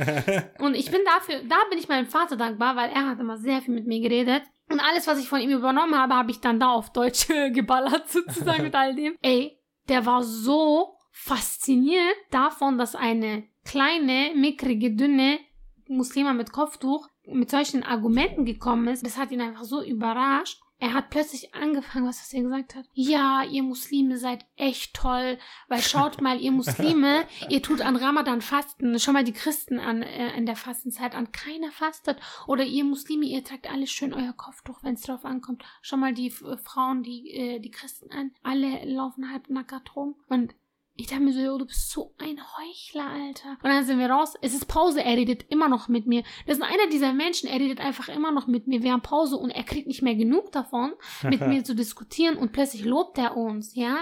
[0.58, 3.60] Und ich bin dafür, da bin ich meinem Vater dankbar, weil er hat immer sehr
[3.60, 4.42] viel mit mir geredet.
[4.70, 8.08] Und alles, was ich von ihm übernommen habe, habe ich dann da auf Deutsch geballert,
[8.08, 9.16] sozusagen mit all dem.
[9.22, 15.38] Ey, der war so fasziniert davon, dass eine kleine, mickrige, dünne
[15.88, 19.04] Muslima mit Kopftuch mit solchen Argumenten gekommen ist.
[19.04, 20.60] Das hat ihn einfach so überrascht.
[20.78, 22.84] Er hat plötzlich angefangen, was, er gesagt hat.
[22.92, 28.42] Ja, ihr Muslime seid echt toll, weil schaut mal, ihr Muslime, ihr tut an Ramadan
[28.42, 28.98] fasten.
[28.98, 31.32] Schau mal die Christen an äh, in der Fastenzeit an.
[31.32, 32.20] Keiner fastet.
[32.46, 35.64] Oder ihr Muslime, ihr tragt alles schön euer Kopftuch, wenn es drauf ankommt.
[35.80, 38.32] Schau mal die äh, Frauen, die äh, die Christen an.
[38.42, 40.16] Alle laufen halb nackert rum.
[40.28, 40.54] Und
[40.96, 43.50] ich dachte mir so, du bist so ein Heuchler, Alter.
[43.62, 44.34] Und dann sind wir raus.
[44.40, 46.22] Es ist Pause, er redet immer noch mit mir.
[46.46, 48.82] Das ist einer dieser Menschen, er redet einfach immer noch mit mir.
[48.82, 52.52] Wir haben Pause und er kriegt nicht mehr genug davon, mit mir zu diskutieren und
[52.52, 53.98] plötzlich lobt er uns, ja.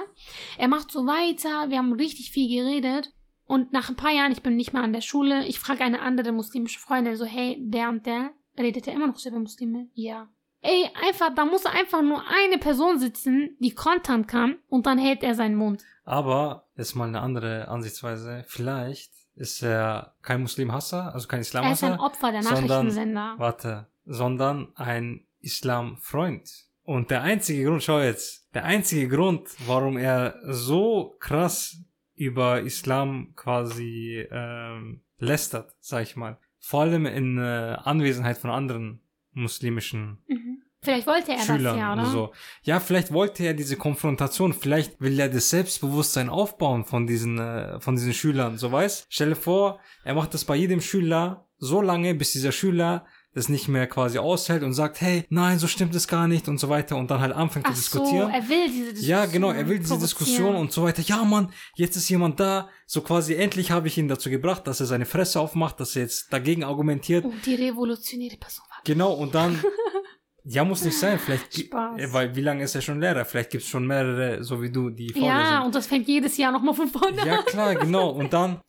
[0.57, 3.13] Er macht so weiter, wir haben richtig viel geredet.
[3.47, 6.01] Und nach ein paar Jahren, ich bin nicht mehr an der Schule, ich frage eine
[6.01, 9.89] andere muslimische Freundin so, hey, der und der, redet er immer noch so über Muslime?
[9.95, 10.29] Ja.
[10.63, 15.23] Ey, einfach, da muss einfach nur eine Person sitzen, die kontern kann und dann hält
[15.23, 15.85] er seinen Mund.
[16.05, 18.45] Aber jetzt mal eine andere Ansichtsweise.
[18.47, 23.35] Vielleicht ist er kein Muslimhasser, also kein Er ist ein Islamhasser, Opfer der sondern- Nachrichtensender.
[23.39, 26.51] warte, sondern ein Islamfreund.
[26.85, 31.79] Und der einzige Grund, schau jetzt, der einzige Grund, warum er so krass
[32.15, 39.01] über Islam quasi ähm, lästert, sag ich mal, vor allem in äh, Anwesenheit von anderen
[39.33, 40.63] muslimischen Mhm.
[40.85, 42.33] Vielleicht wollte er Schülern das ja, oder so.
[42.63, 47.81] Ja, vielleicht wollte er diese Konfrontation, vielleicht will er das Selbstbewusstsein aufbauen von diesen, äh,
[47.81, 49.07] von diesen Schülern, so weißt?
[49.09, 53.49] Stell dir vor, er macht das bei jedem Schüler so lange, bis dieser Schüler das
[53.49, 56.69] nicht mehr quasi aushält und sagt, hey, nein, so stimmt es gar nicht und so
[56.69, 58.31] weiter und dann halt anfängt Ach zu so, diskutieren.
[58.31, 59.11] er will diese Diskussion.
[59.11, 59.99] Ja, genau, er will diese.
[59.99, 61.03] Diskussion und so weiter.
[61.03, 62.69] Ja, Mann, jetzt ist jemand da.
[62.87, 66.03] So quasi endlich habe ich ihn dazu gebracht, dass er seine Fresse aufmacht, dass er
[66.03, 67.25] jetzt dagegen argumentiert.
[67.25, 68.79] Oh, die revolutionäre Person war.
[68.85, 69.59] Genau, und dann.
[70.47, 71.19] Ja, muss nicht sein.
[71.19, 72.13] Vielleicht, Spaß.
[72.13, 73.25] weil wie lange ist er schon Lehrer?
[73.25, 76.07] Vielleicht gibt es schon mehrere, so wie du, die vor dir Ja, und das fängt
[76.07, 77.27] jedes Jahr nochmal von vorne an.
[77.27, 78.11] Ja, klar, genau.
[78.15, 78.61] Und dann,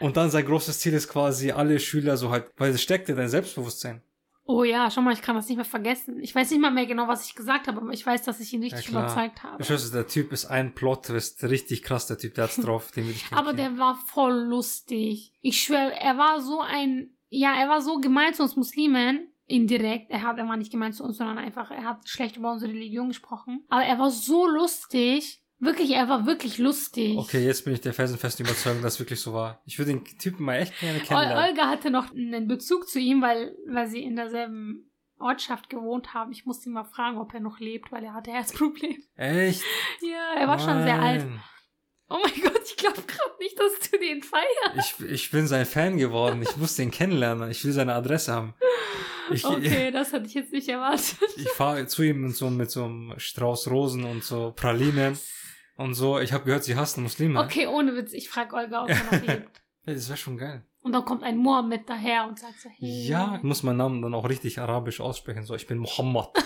[0.00, 3.14] und dann sein großes Ziel ist quasi alle Schüler so halt, weil es steckt ja
[3.14, 4.02] dein Selbstbewusstsein.
[4.46, 6.20] Oh ja, schau mal, ich kann das nicht mehr vergessen.
[6.20, 8.52] Ich weiß nicht mal mehr genau, was ich gesagt habe, aber ich weiß, dass ich
[8.52, 9.04] ihn richtig klar.
[9.04, 9.62] überzeugt habe.
[9.62, 13.06] Ich weiß, der Typ ist ein Plot-Twist, richtig krass, der Typ, der hat's drauf, den
[13.06, 15.32] will ich Aber der war voll lustig.
[15.40, 19.28] Ich schwöre, er war so ein, ja, er war so gemein zu uns Muslimen.
[19.46, 20.10] Indirekt.
[20.10, 23.08] Er hat immer nicht gemeint zu uns, sondern einfach, er hat schlecht über unsere Religion
[23.08, 23.64] gesprochen.
[23.68, 25.40] Aber er war so lustig.
[25.60, 27.16] Wirklich, er war wirklich lustig.
[27.16, 29.62] Okay, jetzt bin ich der felsenfesten Überzeugung, dass es wirklich so war.
[29.64, 31.50] Ich würde den Typen mal echt gerne kennenlernen.
[31.50, 36.32] Olga hatte noch einen Bezug zu ihm, weil, weil sie in derselben Ortschaft gewohnt haben.
[36.32, 38.96] Ich musste ihn mal fragen, ob er noch lebt, weil er hatte Herzprobleme.
[39.16, 39.62] Echt?
[40.02, 41.24] Ja, er war schon sehr alt.
[41.24, 41.40] Nein.
[42.10, 45.00] Oh mein Gott, ich glaube gerade nicht, dass du den feierst.
[45.00, 46.42] Ich, ich bin sein Fan geworden.
[46.42, 47.50] Ich muss den kennenlernen.
[47.50, 48.54] Ich will seine Adresse haben.
[49.30, 51.18] Ich, Okay, das hatte ich jetzt nicht erwartet.
[51.36, 55.18] ich fahre zu ihm mit so, mit so einem Strauß Rosen und so Pralinen
[55.76, 56.18] und so.
[56.20, 57.40] Ich habe gehört, sie hassen Muslime.
[57.40, 59.62] Okay, ohne Witz, ich frage Olga, ob er noch lebt.
[59.84, 60.64] Hey, das wäre schon geil.
[60.82, 63.06] Und dann kommt ein Mohammed daher und sagt so, hey.
[63.06, 65.44] Ja, ich muss meinen Namen dann auch richtig arabisch aussprechen.
[65.44, 66.28] So, ich bin Muhammad.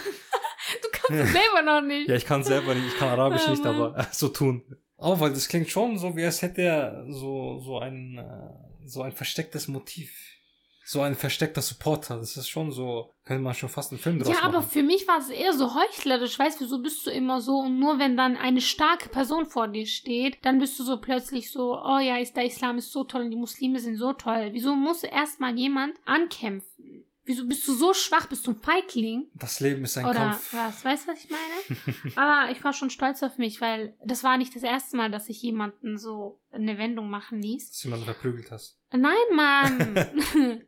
[0.82, 2.08] Du kannst es selber noch nicht.
[2.10, 4.62] Ja, ich kann selber nicht, ich kann Arabisch Oh, nicht, aber so tun.
[4.98, 9.00] Auch weil das klingt schon so, wie als hätte er so, so ein, äh, so
[9.02, 10.12] ein verstecktes Motiv.
[10.90, 12.16] So ein versteckter Supporter.
[12.16, 14.70] Das ist schon so, könnte man schon fast einen Film draus Ja, aber machen.
[14.70, 16.38] für mich war es eher so heuchlerisch.
[16.38, 17.58] Weißt du, wieso bist du immer so?
[17.58, 21.52] Und nur wenn dann eine starke Person vor dir steht, dann bist du so plötzlich
[21.52, 24.48] so, oh ja, ist der Islam ist so toll und die Muslime sind so toll.
[24.52, 26.77] Wieso muss erstmal jemand ankämpfen?
[27.28, 28.26] Wieso bist du so schwach?
[28.26, 29.26] Bist du ein Feigling?
[29.34, 30.54] Das Leben ist ein Oder Kampf.
[30.54, 30.82] was?
[30.82, 32.14] Weißt du, was ich meine?
[32.16, 35.28] Aber ich war schon stolz auf mich, weil das war nicht das erste Mal, dass
[35.28, 37.68] ich jemanden so eine Wendung machen ließ.
[37.68, 38.78] Dass du jemanden verprügelt hast.
[38.92, 40.06] Nein, Mann!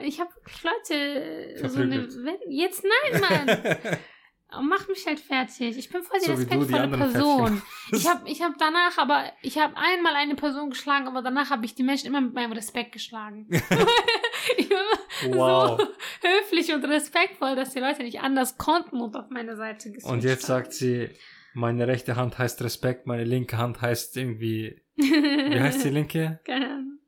[0.00, 0.30] ich habe
[0.62, 2.24] Leute so eine Verprügelt.
[2.26, 3.98] Wend Jetzt nein, Mann!
[4.58, 5.76] Oh, Mach mich halt fertig.
[5.78, 7.62] Ich bin voll die So die respektvolle Person.
[7.92, 11.64] Ich habe ich hab danach, aber ich habe einmal eine Person geschlagen, aber danach habe
[11.64, 13.46] ich die Menschen immer mit meinem Respekt geschlagen.
[14.56, 14.78] ich war
[15.24, 15.80] immer Wow.
[15.80, 15.86] so
[16.28, 20.24] höflich und respektvoll, dass die Leute nicht anders konnten und auf meine Seite geswitcht Und
[20.24, 20.62] jetzt haben.
[20.62, 21.10] sagt sie,
[21.54, 26.40] meine rechte Hand heißt Respekt, meine linke Hand heißt irgendwie, wie heißt die linke?
[26.46, 26.98] Keine Ahnung.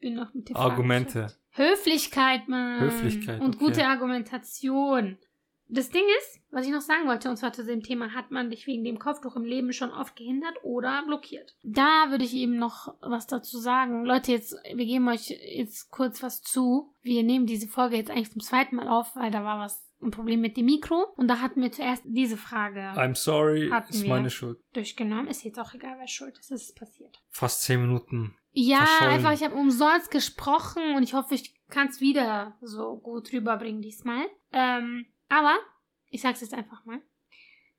[0.00, 1.34] Bin noch mit Argumente.
[1.52, 2.80] Höflichkeit, Mann.
[2.80, 3.64] Höflichkeit, Und okay.
[3.64, 5.18] gute Argumentation.
[5.68, 8.50] Das Ding ist, was ich noch sagen wollte, und zwar zu dem Thema, hat man
[8.50, 11.56] dich wegen dem Kopftuch im Leben schon oft gehindert oder blockiert?
[11.62, 14.04] Da würde ich eben noch was dazu sagen.
[14.04, 16.94] Leute, jetzt, wir geben euch jetzt kurz was zu.
[17.02, 20.10] Wir nehmen diese Folge jetzt eigentlich zum zweiten Mal auf, weil da war was, ein
[20.10, 21.06] Problem mit dem Mikro.
[21.16, 24.10] Und da hatten wir zuerst diese Frage I'm sorry, Hatten ist wir.
[24.10, 24.58] meine Schuld.
[24.72, 25.26] durchgenommen.
[25.26, 26.52] Ist jetzt auch egal, wer schuld ist.
[26.52, 27.20] Es ist passiert.
[27.30, 28.36] Fast zehn Minuten.
[28.52, 29.12] Ja, verschollen.
[29.12, 33.82] einfach, ich habe umsonst gesprochen und ich hoffe, ich kann es wieder so gut rüberbringen
[33.82, 34.24] diesmal.
[34.52, 35.58] Ähm, aber,
[36.08, 37.00] ich sag's jetzt einfach mal.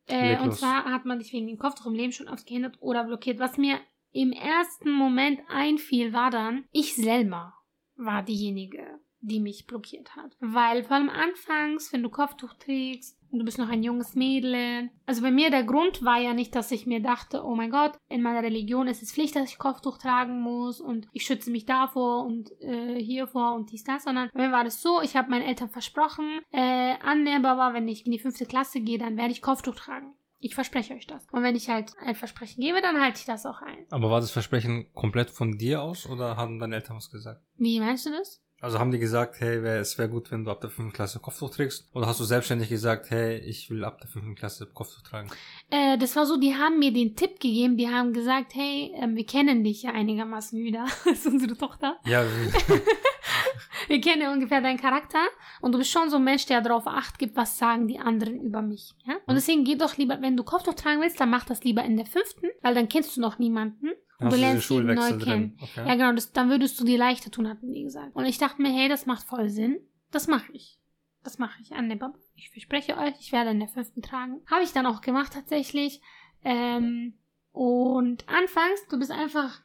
[0.08, 1.58] Äh, und zwar hat man dich wegen dem
[1.94, 3.40] Leben schon oft gehindert oder blockiert.
[3.40, 3.80] Was mir
[4.12, 7.54] im ersten Moment einfiel, war dann, ich selber
[7.98, 10.36] war diejenige, die mich blockiert hat.
[10.40, 14.90] Weil vor allem anfangs, wenn du Kopftuch trägst und du bist noch ein junges Mädel.
[15.06, 17.98] Also bei mir der Grund war ja nicht, dass ich mir dachte, oh mein Gott,
[18.10, 21.66] in meiner Religion ist es Pflicht, dass ich Kopftuch tragen muss und ich schütze mich
[21.66, 25.30] davor und äh, hiervor und dies, das, sondern bei mir war das so, ich habe
[25.30, 29.32] meinen Eltern versprochen, äh, Anne, Baba, wenn ich in die fünfte Klasse gehe, dann werde
[29.32, 30.16] ich Kopftuch tragen.
[30.40, 31.26] Ich verspreche euch das.
[31.32, 33.88] Und wenn ich halt ein Versprechen gebe, dann halte ich das auch ein.
[33.90, 37.42] Aber war das Versprechen komplett von dir aus oder haben deine Eltern was gesagt?
[37.56, 38.44] Wie meinst du das?
[38.60, 41.20] Also haben die gesagt, hey, wär, es wäre gut, wenn du ab der fünften Klasse
[41.20, 41.88] Kopftuch trägst?
[41.94, 45.30] Oder hast du selbstständig gesagt, hey, ich will ab der fünften Klasse Kopftuch tragen?
[45.70, 49.16] Äh, das war so, die haben mir den Tipp gegeben, die haben gesagt, hey, ähm,
[49.16, 50.86] wir kennen dich ja einigermaßen wieder.
[51.06, 51.98] Das ist unsere Tochter.
[52.06, 52.24] Ja,
[53.88, 55.20] Wir kennen ja ungefähr deinen Charakter
[55.62, 58.42] und du bist schon so ein Mensch, der darauf acht gibt, was sagen die anderen
[58.42, 58.96] über mich.
[59.06, 59.16] Ja?
[59.26, 61.96] Und deswegen geh doch lieber, wenn du Kopftuch tragen willst, dann mach das lieber in
[61.96, 65.58] der fünften, weil dann kennst du noch niemanden und du lernst jeden Schulwechsel neu kennen.
[65.62, 65.88] Okay.
[65.88, 68.16] Ja, genau, das, dann würdest du dir leichter tun, hatten die gesagt.
[68.16, 69.80] Und ich dachte mir, hey, das macht voll Sinn.
[70.12, 70.80] Das mache ich.
[71.24, 72.18] Das mache ich an der Baba.
[72.36, 74.42] Ich verspreche euch, ich werde in der fünften tragen.
[74.50, 76.02] Habe ich dann auch gemacht tatsächlich.
[76.44, 77.16] Ähm,
[77.52, 79.62] und anfangs, du bist einfach,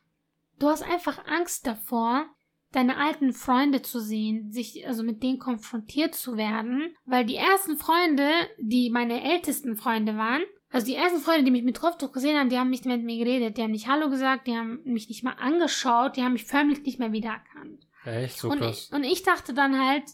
[0.59, 2.27] du hast einfach Angst davor,
[2.73, 7.77] deine alten Freunde zu sehen, sich also mit denen konfrontiert zu werden, weil die ersten
[7.77, 12.39] Freunde, die meine ältesten Freunde waren, also die ersten Freunde, die mich mit Kopftuch gesehen
[12.39, 14.81] haben, die haben nicht mehr mit mir geredet, die haben nicht Hallo gesagt, die haben
[14.85, 17.87] mich nicht mal angeschaut, die haben mich förmlich nicht mehr wiedererkannt.
[18.05, 18.89] Echt so und, krass.
[18.89, 20.05] ich, und ich dachte dann halt,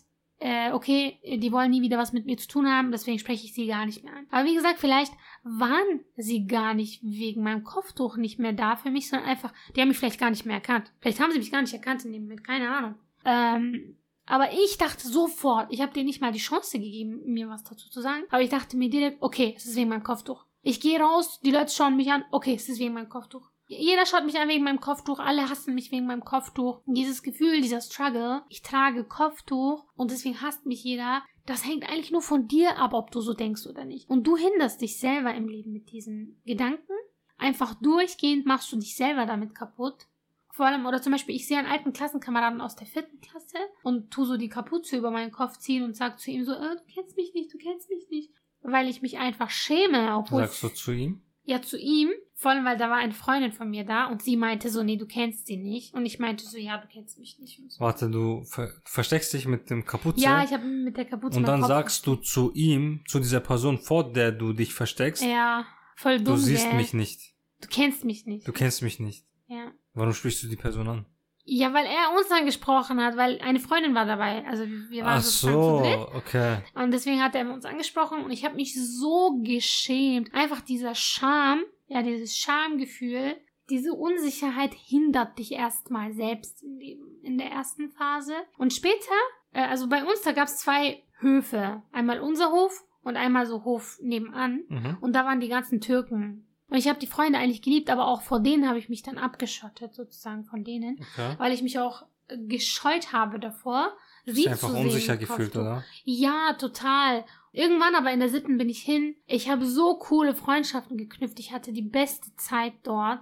[0.40, 3.54] äh, okay, die wollen nie wieder was mit mir zu tun haben, deswegen spreche ich
[3.54, 4.26] sie gar nicht mehr an.
[4.30, 8.90] Aber wie gesagt, vielleicht waren sie gar nicht wegen meinem Kopftuch nicht mehr da für
[8.90, 10.92] mich, sondern einfach, die haben mich vielleicht gar nicht mehr erkannt.
[11.00, 12.94] Vielleicht haben sie mich gar nicht erkannt in dem Moment, keine Ahnung.
[13.24, 17.64] Ähm, aber ich dachte sofort, ich habe denen nicht mal die Chance gegeben, mir was
[17.64, 18.24] dazu zu sagen.
[18.30, 20.44] Aber ich dachte mir direkt, okay, es ist wegen meinem Kopftuch.
[20.68, 23.48] Ich gehe raus, die Leute schauen mich an, okay, es ist wegen meinem Kopftuch.
[23.68, 26.82] Jeder schaut mich an wegen meinem Kopftuch, alle hassen mich wegen meinem Kopftuch.
[26.84, 32.10] Dieses Gefühl, dieser Struggle, ich trage Kopftuch und deswegen hasst mich jeder, das hängt eigentlich
[32.10, 34.10] nur von dir ab, ob du so denkst oder nicht.
[34.10, 36.92] Und du hinderst dich selber im Leben mit diesen Gedanken.
[37.38, 40.06] Einfach durchgehend machst du dich selber damit kaputt.
[40.52, 44.10] Vor allem, oder zum Beispiel, ich sehe einen alten Klassenkameraden aus der vierten Klasse und
[44.10, 46.82] tu so die Kapuze über meinen Kopf ziehen und sag zu ihm so, äh, du
[46.92, 48.34] kennst mich nicht, du kennst mich nicht.
[48.72, 50.42] Weil ich mich einfach schäme, obwohl.
[50.42, 51.20] Sagst du zu ihm?
[51.44, 52.10] Ja, zu ihm.
[52.34, 54.96] Vor allem, weil da war eine Freundin von mir da und sie meinte so, nee,
[54.96, 55.92] du kennst sie nicht.
[55.94, 57.60] Und ich meinte so, ja, du kennst mich nicht.
[57.68, 57.80] So.
[57.80, 60.20] Warte, du ver versteckst dich mit dem Kapuze.
[60.20, 63.40] Ja, ich habe mit der Kapuze Und dann Kopf sagst du zu ihm, zu dieser
[63.40, 66.36] Person, vor der du dich versteckst, Ja, voll dumm.
[66.36, 66.76] du siehst gell?
[66.76, 67.20] mich nicht.
[67.60, 68.46] Du kennst mich nicht.
[68.46, 69.24] Du kennst mich nicht.
[69.48, 69.72] ja.
[69.94, 71.06] Warum sprichst du die Person an?
[71.50, 74.46] Ja, weil er uns angesprochen hat, weil eine Freundin war dabei.
[74.46, 75.98] Also wir waren Ach zu so, dritt.
[76.14, 76.58] okay.
[76.74, 80.28] Und deswegen hat er uns angesprochen und ich habe mich so geschämt.
[80.34, 83.34] Einfach dieser Scham, ja, dieses Schamgefühl,
[83.70, 88.34] diese Unsicherheit hindert dich erstmal selbst im Leben in der ersten Phase.
[88.58, 89.14] Und später,
[89.54, 91.82] äh, also bei uns, da gab es zwei Höfe.
[91.92, 94.64] Einmal unser Hof und einmal so Hof nebenan.
[94.68, 94.98] Mhm.
[95.00, 96.46] Und da waren die ganzen Türken.
[96.70, 99.18] Und ich habe die Freunde eigentlich geliebt, aber auch vor denen habe ich mich dann
[99.18, 100.98] abgeschottet, sozusagen von denen.
[101.14, 101.34] Okay.
[101.38, 103.92] Weil ich mich auch äh, gescheut habe davor,
[104.26, 104.84] Du sie bist einfach zu sehen.
[104.84, 105.60] unsicher gefühlt, Kopftuch.
[105.60, 105.84] oder?
[106.04, 107.24] Ja, total.
[107.52, 109.16] Irgendwann aber in der siebten bin ich hin.
[109.26, 111.40] Ich habe so coole Freundschaften geknüpft.
[111.40, 113.20] Ich hatte die beste Zeit dort.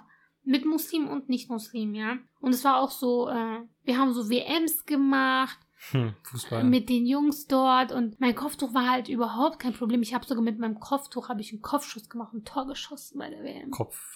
[0.48, 2.18] Mit Muslim und Nicht-Muslim, ja.
[2.40, 5.58] Und es war auch so, äh, wir haben so WMs gemacht
[5.92, 6.64] Hm, Fußball.
[6.64, 10.02] mit den Jungs dort und mein Kopftuch war halt überhaupt kein Problem.
[10.02, 13.30] Ich habe sogar mit meinem Kopftuch habe ich einen Kopfschuss gemacht, ein Tor geschossen bei
[13.30, 13.70] der WM.
[13.70, 14.14] Kopf,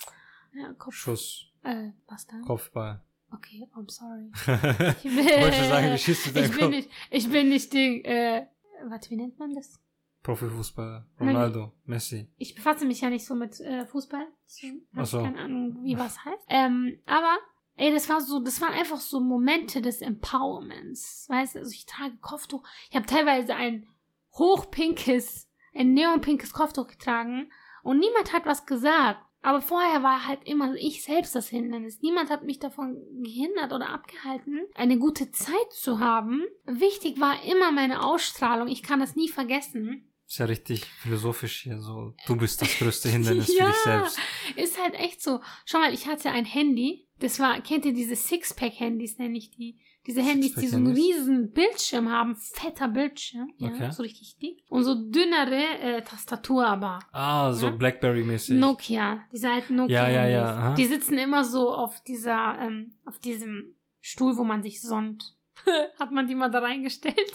[0.55, 0.95] ja, Kopf.
[0.95, 2.43] Schuss, Äh, was dann?
[2.43, 3.03] Kopfball.
[3.33, 4.31] Okay, I'm sorry.
[4.33, 6.71] ich Ich bin, wollte sagen, wie schießt du deinen ich bin Kopf?
[6.71, 8.47] nicht, ich bin nicht Ding, äh,
[8.89, 9.79] warte, wie nennt man das?
[10.23, 11.07] Profifußballer.
[11.19, 11.29] Nein.
[11.29, 12.29] Ronaldo, Messi.
[12.37, 14.27] Ich befasse mich ja nicht so mit äh, Fußball.
[14.47, 15.23] Deswegen ich so.
[15.23, 16.45] keine Ahnung, wie was heißt.
[16.49, 17.39] Ähm, aber,
[17.81, 21.27] ey, das war so, das waren einfach so Momente des Empowerments.
[21.29, 22.63] Weißt du, also ich trage Kopftuch.
[22.91, 23.89] Ich habe teilweise ein
[24.35, 27.51] hochpinkes, ein neonpinkes Kopftuch getragen
[27.83, 29.21] und niemand hat was gesagt.
[29.43, 32.03] Aber vorher war halt immer ich selbst das Hindernis.
[32.03, 36.45] Niemand hat mich davon gehindert oder abgehalten, eine gute Zeit zu haben.
[36.67, 38.69] Wichtig war immer meine Ausstrahlung.
[38.69, 40.10] Ich kann das nie vergessen.
[40.31, 42.15] Ist ja richtig philosophisch hier so.
[42.29, 43.65] Du bist das größte Hindernis Ja.
[43.67, 44.19] für dich selbst.
[44.55, 45.41] Ist halt echt so.
[45.67, 47.09] Schau mal, ich hatte ein Handy.
[47.19, 49.81] Das war, kennt ihr diese Sixpack-Handys, nenne ich die?
[50.07, 52.37] Diese Handys, die so einen riesen Bildschirm haben.
[52.37, 53.53] Fetter Bildschirm.
[53.59, 53.91] Ja, Okay.
[53.91, 54.63] so richtig dick.
[54.69, 57.01] Und so dünnere äh, Tastatur aber.
[57.11, 57.73] Ah, so Ja.
[57.73, 58.57] Blackberry-mäßig.
[58.57, 59.25] Nokia.
[59.33, 60.09] Diese alten Nokia.
[60.09, 60.75] Ja, ja, ja, aha.
[60.77, 65.37] Die sitzen immer so auf dieser, ähm, auf diesem Stuhl, wo man sich sonnt.
[65.99, 67.33] Hat man die mal da reingestellt?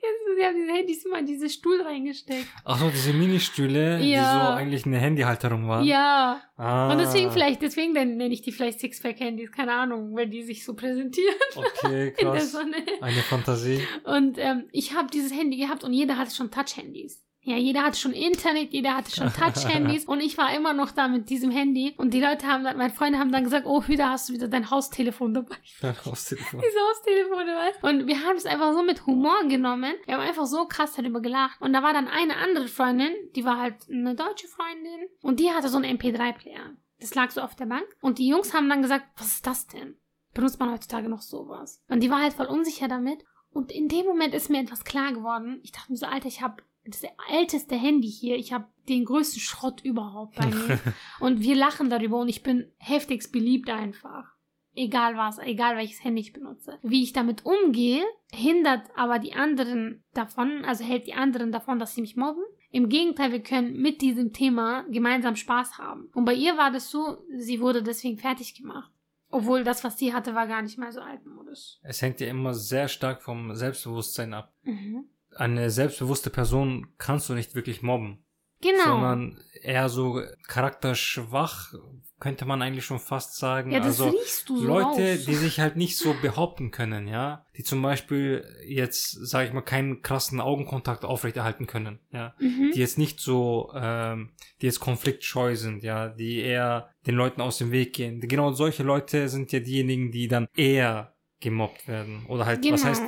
[0.00, 2.46] Kennst du, sie haben diese Handys immer in diesen Stuhl reingesteckt.
[2.64, 4.50] Ach so, diese Ministühle, die Ja.
[4.52, 5.84] so eigentlich eine Handyhalterung waren.
[5.84, 6.40] Ja.
[6.56, 6.92] Ah.
[6.92, 10.74] Und deswegen vielleicht, deswegen nenne ich die vielleicht Sixpack-Handys, keine Ahnung, weil die sich so
[10.74, 12.52] präsentieren Okay, in der krass.
[12.52, 12.76] Sonne.
[13.00, 13.80] Eine Fantasie.
[14.04, 17.22] Und ähm, ich habe dieses Handy gehabt und jeder hatte schon Touch-Handys.
[17.46, 21.08] Ja, jeder hatte schon Internet, jeder hatte schon Touch-Handys und ich war immer noch da
[21.08, 24.08] mit diesem Handy und die Leute haben dann, meine Freunde haben dann gesagt, oh, wieder
[24.08, 25.56] hast du wieder dein Haustelefon dabei.
[26.06, 26.60] Aufs Telefon.
[26.60, 27.84] Diese Haustelefone, weißt?
[27.84, 29.92] Und wir haben es einfach so mit Humor genommen.
[30.06, 31.60] Wir haben einfach so krass darüber gelacht.
[31.60, 35.50] Und da war dann eine andere Freundin, die war halt eine deutsche Freundin und die
[35.50, 36.74] hatte so einen MP3-Player.
[37.00, 37.84] Das lag so auf der Bank.
[38.00, 39.98] Und die Jungs haben dann gesagt, was ist das denn?
[40.32, 41.82] Benutzt man heutzutage noch sowas?
[41.88, 43.22] Und die war halt voll unsicher damit.
[43.50, 45.60] Und in dem Moment ist mir etwas klar geworden.
[45.62, 48.36] Ich dachte mir so, Alter, ich habe das älteste Handy hier.
[48.36, 50.78] Ich habe den größten Schrott überhaupt bei mir.
[51.20, 54.34] und wir lachen darüber und ich bin heftigst beliebt einfach.
[54.76, 56.78] Egal was, egal welches Handy ich benutze.
[56.82, 61.94] Wie ich damit umgehe, hindert aber die anderen davon, also hält die anderen davon, dass
[61.94, 62.42] sie mich mobben.
[62.70, 66.10] Im Gegenteil, wir können mit diesem Thema gemeinsam Spaß haben.
[66.12, 68.90] Und bei ihr war das so, sie wurde deswegen fertig gemacht.
[69.30, 71.78] Obwohl das, was sie hatte, war gar nicht mal so altmodisch.
[71.82, 74.52] Es hängt ja immer sehr stark vom Selbstbewusstsein ab.
[74.62, 75.08] Mhm.
[75.36, 78.24] Eine selbstbewusste Person kannst du nicht wirklich mobben.
[78.60, 78.84] Genau.
[78.84, 81.74] Sondern eher so charakterschwach,
[82.20, 83.70] könnte man eigentlich schon fast sagen.
[83.72, 85.24] ja, das also riechst du so Leute, raus.
[85.26, 87.44] die sich halt nicht so behaupten können, ja.
[87.58, 92.34] Die zum Beispiel jetzt, sage ich mal, keinen krassen Augenkontakt aufrechterhalten können, ja.
[92.38, 92.70] mhm.
[92.74, 94.30] Die jetzt nicht so, ähm,
[94.62, 96.08] die jetzt konfliktscheu sind, ja.
[96.08, 98.20] Die eher den Leuten aus dem Weg gehen.
[98.20, 102.24] Genau solche Leute sind ja diejenigen, die dann eher gemobbt werden.
[102.28, 102.74] Oder halt, genau.
[102.74, 103.02] was heißt,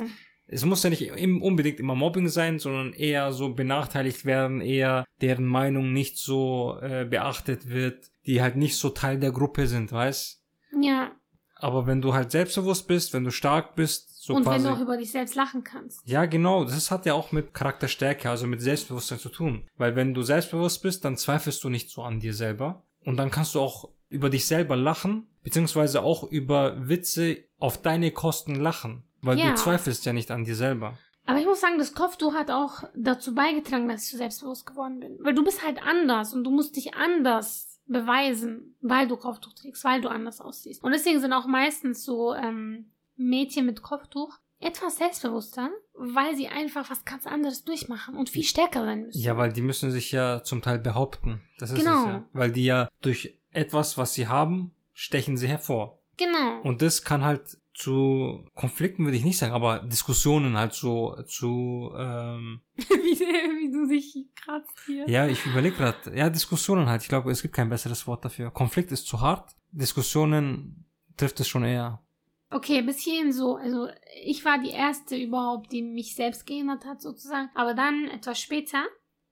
[0.47, 5.45] es muss ja nicht unbedingt immer Mobbing sein, sondern eher so benachteiligt werden, eher deren
[5.45, 10.41] Meinung nicht so äh, beachtet wird, die halt nicht so Teil der Gruppe sind, weißt?
[10.81, 11.11] Ja,
[11.55, 14.65] Aber wenn du halt selbstbewusst bist, wenn du stark bist, so und quasi.
[14.65, 16.01] wenn du auch über dich selbst lachen kannst.
[16.05, 19.67] ja, genau, das hat ja auch mit Charakterstärke, also mit Selbstbewusstsein zu tun.
[19.77, 22.83] Weil wenn du selbstbewusst bist, dann zweifelst du nicht so an dir selber.
[23.03, 28.11] Und dann kannst du auch über dich selber lachen, beziehungsweise auch über Witze auf deine
[28.11, 29.03] Kosten lachen.
[29.21, 29.49] Weil Ja.
[29.51, 30.97] du zweifelst ja nicht an dir selber.
[31.25, 34.99] Aber ich muss sagen, das Kopftuch hat auch dazu beigetragen, dass ich so selbstbewusst geworden
[34.99, 35.17] bin.
[35.21, 39.83] Weil du bist halt anders und du musst dich anders beweisen, weil du Kopftuch trägst,
[39.83, 40.83] weil du anders aussiehst.
[40.83, 46.89] Und deswegen sind auch meistens so ähm, Mädchen mit Kopftuch etwas selbstbewusster, weil sie einfach
[46.89, 49.19] was ganz anderes durchmachen und viel stärker sein müssen.
[49.21, 51.41] Ja, weil die müssen sich ja zum Teil behaupten.
[51.59, 51.99] Das ist Genau.
[51.99, 52.25] es ja.
[52.33, 55.99] Weil die ja durch etwas, was sie haben, stechen sie hervor.
[56.17, 56.61] Genau.
[56.63, 61.93] Und das kann halt zu Konflikten würde ich nicht sagen, aber Diskussionen halt so zu
[61.95, 65.07] ähm, wie, wie du dich kratzt hier.
[65.07, 67.03] ja, ich überlege gerade, ja, Diskussionen halt.
[67.03, 68.49] Ich glaube, es gibt kein besseres Wort dafür.
[68.49, 69.55] Konflikt ist zu hart.
[69.71, 70.85] Diskussionen
[71.17, 72.01] trifft es schon eher.
[72.49, 73.57] Okay, bis hierhin so.
[73.57, 73.89] Also
[74.23, 77.49] ich war die erste überhaupt, die mich selbst geändert hat sozusagen.
[77.53, 78.85] Aber dann etwas später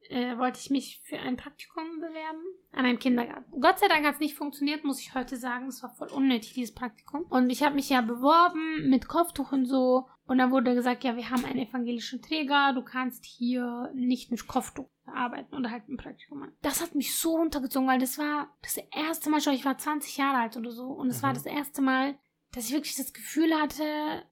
[0.10, 2.42] äh, wollte ich mich für ein Praktikum bewerben
[2.72, 3.60] an einem Kindergarten.
[3.62, 5.68] Gott sei Dank hat es nicht funktioniert, muss ich heute sagen.
[5.68, 7.24] Es war voll unnötig, dieses Praktikum.
[7.30, 10.08] Und ich habe mich ja beworben mit Kopftuch und so.
[10.28, 14.48] Und dann wurde gesagt, ja, wir haben einen evangelischen Träger, du kannst hier nicht mit
[14.48, 16.58] Kopftuch arbeiten oder halt ein Praktikum machen.
[16.64, 20.18] Das hat mich so runtergezogen, weil das war das erste Mal schon, ich war 20
[20.18, 20.88] Jahre alt oder so.
[20.88, 21.36] Und es war Mhm.
[21.36, 22.18] das erste Mal,
[22.56, 23.84] dass ich wirklich das Gefühl hatte,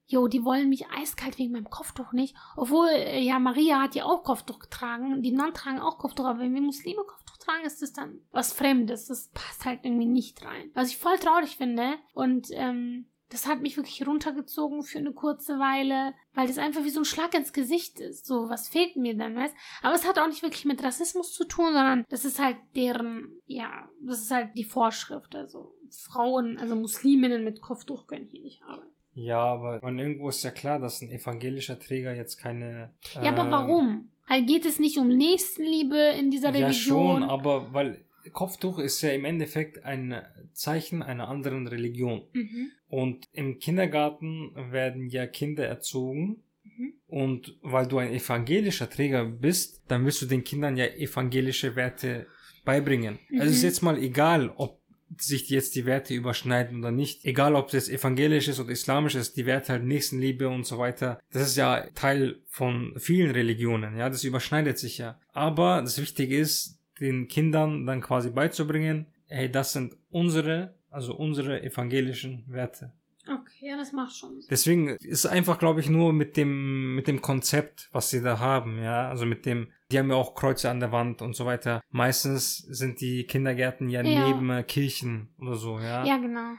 [0.05, 2.35] jo, die wollen mich eiskalt wegen meinem Kopftuch nicht.
[2.55, 5.21] Obwohl, äh, ja, Maria hat ja auch Kopftuch getragen.
[5.21, 8.53] Die Nonnen tragen auch Kopftuch, aber wenn wir Muslime Kopftuch tragen, ist das dann was
[8.53, 9.07] Fremdes.
[9.07, 10.71] Das passt halt irgendwie nicht rein.
[10.73, 11.95] Was ich voll traurig finde.
[12.13, 16.89] Und ähm, das hat mich wirklich runtergezogen für eine kurze Weile, weil das einfach wie
[16.91, 18.27] so ein Schlag ins Gesicht ist.
[18.27, 21.45] So, was fehlt mir dann, weißt Aber es hat auch nicht wirklich mit Rassismus zu
[21.45, 25.35] tun, sondern das ist halt deren, ja, das ist halt die Vorschrift.
[25.35, 28.91] Also Frauen, also Musliminnen mit Kopftuch können hier nicht arbeiten.
[29.15, 32.93] Ja, aber man, irgendwo ist ja klar, dass ein evangelischer Träger jetzt keine.
[33.15, 34.09] Ja, aber ähm, warum?
[34.27, 37.21] Halt geht es nicht um Nächstenliebe in dieser Ja, Religion?
[37.21, 40.21] schon, aber weil Kopftuch ist ja im Endeffekt ein
[40.53, 42.27] Zeichen einer anderen Religion.
[42.33, 42.71] mhm.
[42.93, 46.43] Und im Kindergarten werden ja Kinder erzogen.
[46.63, 46.93] Mhm.
[47.07, 52.27] Und weil du ein evangelischer Träger bist, dann willst du den Kindern ja evangelische Werte
[52.63, 53.17] beibringen.
[53.29, 53.39] Mhm.
[53.39, 54.79] Also es ist jetzt mal egal, ob
[55.17, 57.25] sich jetzt die Werte überschneiden oder nicht.
[57.25, 61.19] Egal, ob das evangelisch ist oder islamisch ist, die Werte halt Nächstenliebe und so weiter.
[61.31, 65.19] Das ist ja Teil von vielen Religionen, ja, das überschneidet sich ja.
[65.31, 71.61] Aber das Wichtige ist, den Kindern dann quasi beizubringen, hey, das sind unsere, also unsere
[71.63, 72.93] evangelischen Werte.
[73.25, 74.47] Okay, ja, das macht schon Sinn.
[74.49, 78.81] Deswegen ist einfach, glaube ich, nur mit dem, mit dem Konzept, was sie da haben,
[78.83, 79.07] ja.
[79.07, 81.81] Also mit dem, die haben ja auch Kreuze an der Wand und so weiter.
[81.89, 84.27] Meistens sind die Kindergärten ja, Ja.
[84.27, 86.03] neben äh, Kirchen oder so, ja.
[86.05, 86.51] Ja, genau.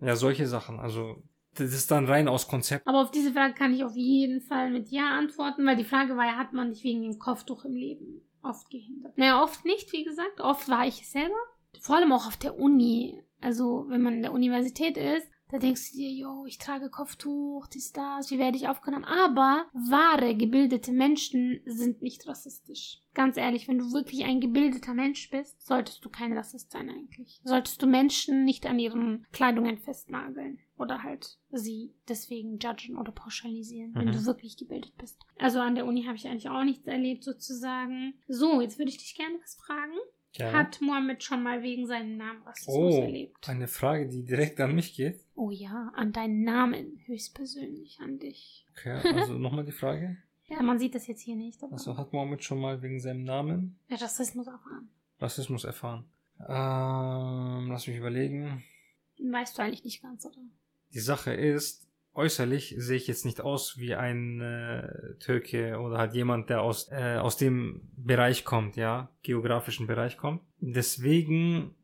[0.00, 0.78] Ja, solche Sachen.
[0.78, 1.22] Also,
[1.54, 2.86] das ist dann rein aus Konzept.
[2.86, 6.16] Aber auf diese Frage kann ich auf jeden Fall mit Ja antworten, weil die Frage
[6.18, 9.16] war ja, hat man dich wegen dem Kopftuch im Leben oft gehindert?
[9.16, 10.40] Naja, oft nicht, wie gesagt.
[10.40, 11.34] Oft war ich es selber.
[11.80, 13.22] Vor allem auch auf der Uni.
[13.40, 17.66] Also, wenn man in der Universität ist, da denkst du dir, yo, ich trage Kopftuch,
[17.66, 19.04] dies, das, wie werde ich aufgenommen?
[19.04, 23.00] Aber wahre, gebildete Menschen sind nicht rassistisch.
[23.14, 27.40] Ganz ehrlich, wenn du wirklich ein gebildeter Mensch bist, solltest du kein Rassist sein eigentlich.
[27.42, 33.92] Solltest du Menschen nicht an ihren Kleidungen festnageln oder halt sie deswegen judgen oder pauschalisieren,
[33.96, 34.12] wenn Mhm.
[34.12, 35.18] du wirklich gebildet bist.
[35.36, 38.14] Also an der Uni habe ich eigentlich auch nichts erlebt sozusagen.
[38.28, 39.94] So, jetzt würde ich dich gerne was fragen.
[40.34, 40.52] Ja.
[40.52, 43.48] Hat Mohammed schon mal wegen seinem Namen Rassismus oh, erlebt?
[43.48, 45.20] eine Frage, die direkt an mich geht.
[45.34, 48.66] Oh ja, an deinen Namen, höchstpersönlich an dich.
[48.72, 50.16] Okay, also nochmal die Frage.
[50.46, 53.24] Ja, man sieht das jetzt hier nicht, aber Also hat Mohammed schon mal wegen seinem
[53.24, 54.88] Namen ja, Rassismus erfahren.
[55.18, 56.04] Rassismus erfahren?
[56.40, 58.62] Ähm, lass mich überlegen.
[59.18, 60.40] Weißt du eigentlich nicht ganz, oder?
[60.92, 66.14] Die Sache ist, äußerlich sehe ich jetzt nicht aus wie ein äh, Türke oder halt
[66.14, 70.42] jemand, der aus, äh, aus dem Bereich kommt, ja, geografischen Bereich kommt.
[70.58, 71.74] Deswegen,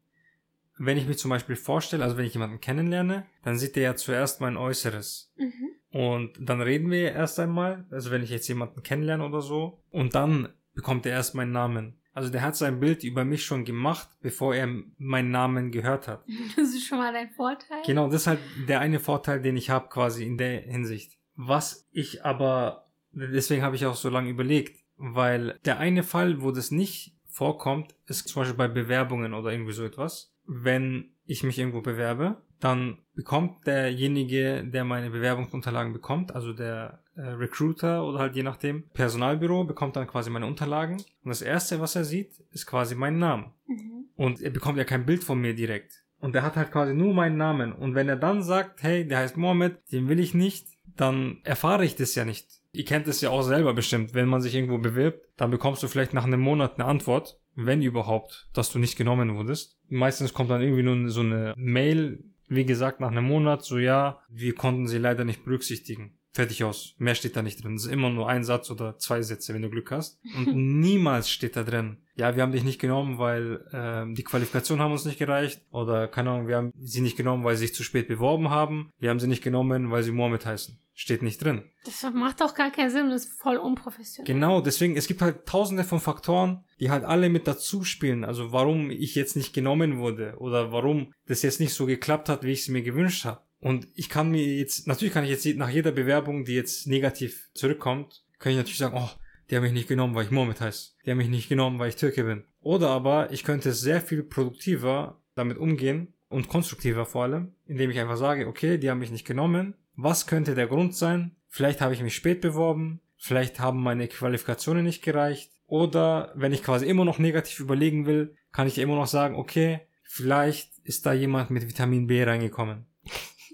[0.78, 3.96] wenn ich mich zum Beispiel vorstelle, also wenn ich jemanden kennenlerne, dann sieht der ja
[3.96, 5.32] zuerst mein Äußeres.
[5.36, 5.70] Mhm.
[5.90, 10.14] Und dann reden wir erst einmal, also wenn ich jetzt jemanden kennenlerne oder so, und
[10.14, 11.98] dann bekommt er erst meinen Namen.
[12.16, 16.24] Also der hat sein Bild über mich schon gemacht, bevor er meinen Namen gehört hat.
[16.56, 17.82] Das ist schon mal dein Vorteil.
[17.84, 21.18] Genau, das ist halt der eine Vorteil, den ich habe quasi in der Hinsicht.
[21.34, 26.52] Was ich aber, deswegen habe ich auch so lange überlegt, weil der eine Fall, wo
[26.52, 30.32] das nicht vorkommt, ist zum Beispiel bei Bewerbungen oder irgendwie so etwas.
[30.46, 38.04] Wenn ich mich irgendwo bewerbe, dann bekommt derjenige, der meine Bewerbungsunterlagen bekommt, also der Recruiter
[38.04, 42.04] oder halt je nachdem, Personalbüro bekommt dann quasi meine Unterlagen und das erste, was er
[42.04, 43.52] sieht, ist quasi mein Name.
[43.66, 44.04] Mhm.
[44.16, 46.04] Und er bekommt ja kein Bild von mir direkt.
[46.18, 47.72] Und er hat halt quasi nur meinen Namen.
[47.72, 51.84] Und wenn er dann sagt, hey, der heißt Mohammed, den will ich nicht, dann erfahre
[51.84, 52.46] ich das ja nicht.
[52.72, 54.14] Ihr kennt es ja auch selber bestimmt.
[54.14, 57.82] Wenn man sich irgendwo bewirbt, dann bekommst du vielleicht nach einem Monat eine Antwort, wenn
[57.82, 59.78] überhaupt, dass du nicht genommen wurdest.
[59.88, 64.20] Meistens kommt dann irgendwie nur so eine Mail, wie gesagt, nach einem Monat, so ja,
[64.28, 66.18] wir konnten sie leider nicht berücksichtigen.
[66.37, 66.95] Fertig aus.
[66.99, 67.76] Mehr steht da nicht drin.
[67.76, 70.20] Es ist immer nur ein Satz oder zwei Sätze, wenn du Glück hast.
[70.37, 71.97] Und niemals steht da drin.
[72.14, 75.62] Ja, wir haben dich nicht genommen, weil ähm, die Qualifikation haben uns nicht gereicht.
[75.70, 78.93] Oder keine Ahnung, wir haben sie nicht genommen, weil sie sich zu spät beworben haben.
[78.99, 80.78] Wir haben sie nicht genommen, weil sie Mohammed heißen.
[80.93, 81.62] Steht nicht drin.
[81.87, 84.30] Das macht auch gar keinen Sinn, das ist voll unprofessionell.
[84.30, 88.24] Genau, deswegen, es gibt halt tausende von Faktoren, die halt alle mit dazu spielen.
[88.24, 92.45] Also warum ich jetzt nicht genommen wurde oder warum das jetzt nicht so geklappt hat,
[92.45, 93.41] wie ich es mir gewünscht habe.
[93.61, 97.48] Und ich kann mir jetzt, natürlich kann ich jetzt nach jeder Bewerbung, die jetzt negativ
[97.54, 99.11] zurückkommt, kann ich natürlich sagen, oh,
[99.50, 100.92] die haben mich nicht genommen, weil ich Mohammed heiße.
[101.04, 102.44] Die haben mich nicht genommen, weil ich Türke bin.
[102.61, 108.00] Oder aber ich könnte sehr viel produktiver damit umgehen und konstruktiver vor allem, indem ich
[108.00, 109.74] einfach sage, okay, die haben mich nicht genommen.
[109.94, 111.36] Was könnte der Grund sein?
[111.48, 115.52] Vielleicht habe ich mich spät beworben, vielleicht haben meine Qualifikationen nicht gereicht.
[115.66, 119.80] Oder wenn ich quasi immer noch negativ überlegen will, kann ich immer noch sagen, okay,
[120.02, 122.86] vielleicht ist da jemand mit Vitamin B reingekommen.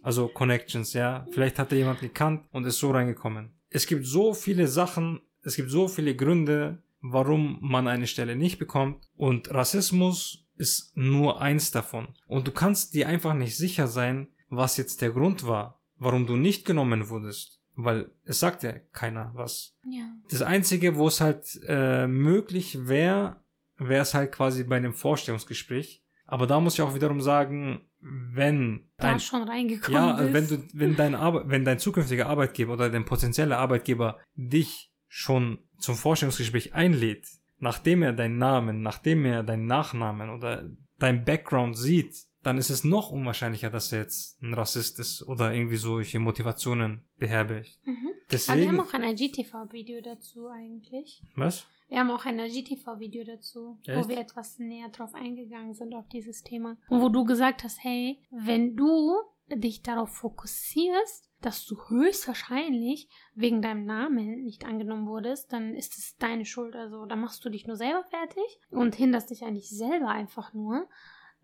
[0.02, 1.26] Also Connections, ja.
[1.30, 3.52] Vielleicht hat er jemand gekannt und ist so reingekommen.
[3.70, 8.58] Es gibt so viele Sachen, es gibt so viele Gründe, warum man eine Stelle nicht
[8.58, 9.08] bekommt.
[9.16, 12.08] Und Rassismus ist nur eins davon.
[12.26, 16.36] Und du kannst dir einfach nicht sicher sein, was jetzt der Grund war, warum du
[16.36, 17.60] nicht genommen wurdest.
[17.74, 19.74] Weil es sagt ja keiner was.
[19.88, 20.04] Ja.
[20.28, 23.36] Das Einzige, wo es halt äh, möglich wäre,
[23.78, 26.02] wäre es halt quasi bei einem Vorstellungsgespräch.
[26.26, 30.32] Aber da muss ich auch wiederum sagen, wenn Da dein, schon reingekommen ja, bist.
[30.32, 35.58] wenn du, wenn dein Arbe wenn dein zukünftiger Arbeitgeber oder dein potenzieller Arbeitgeber dich schon
[35.78, 37.26] zum Vorstellungsgespräch einlädt,
[37.58, 42.82] nachdem er deinen Namen, nachdem er deinen Nachnamen oder dein Background sieht, dann ist es
[42.82, 47.78] noch unwahrscheinlicher, dass er jetzt ein Rassist ist oder irgendwie solche Motivationen beherbergt.
[47.84, 47.96] Mhm.
[47.96, 51.22] Aber wir Deswegen, haben auch ein IGTV-Video dazu eigentlich.
[51.36, 51.66] was?
[51.92, 53.98] Wir haben auch ein IGTV-Video dazu, Echt?
[53.98, 56.78] wo wir etwas näher drauf eingegangen sind auf dieses Thema.
[56.88, 59.14] Und wo du gesagt hast, hey, wenn du
[59.50, 66.16] dich darauf fokussierst, dass du höchstwahrscheinlich wegen deinem Namen nicht angenommen wurdest, dann ist es
[66.16, 66.74] deine Schuld.
[66.76, 70.88] Also da machst du dich nur selber fertig und hinderst dich eigentlich selber einfach nur.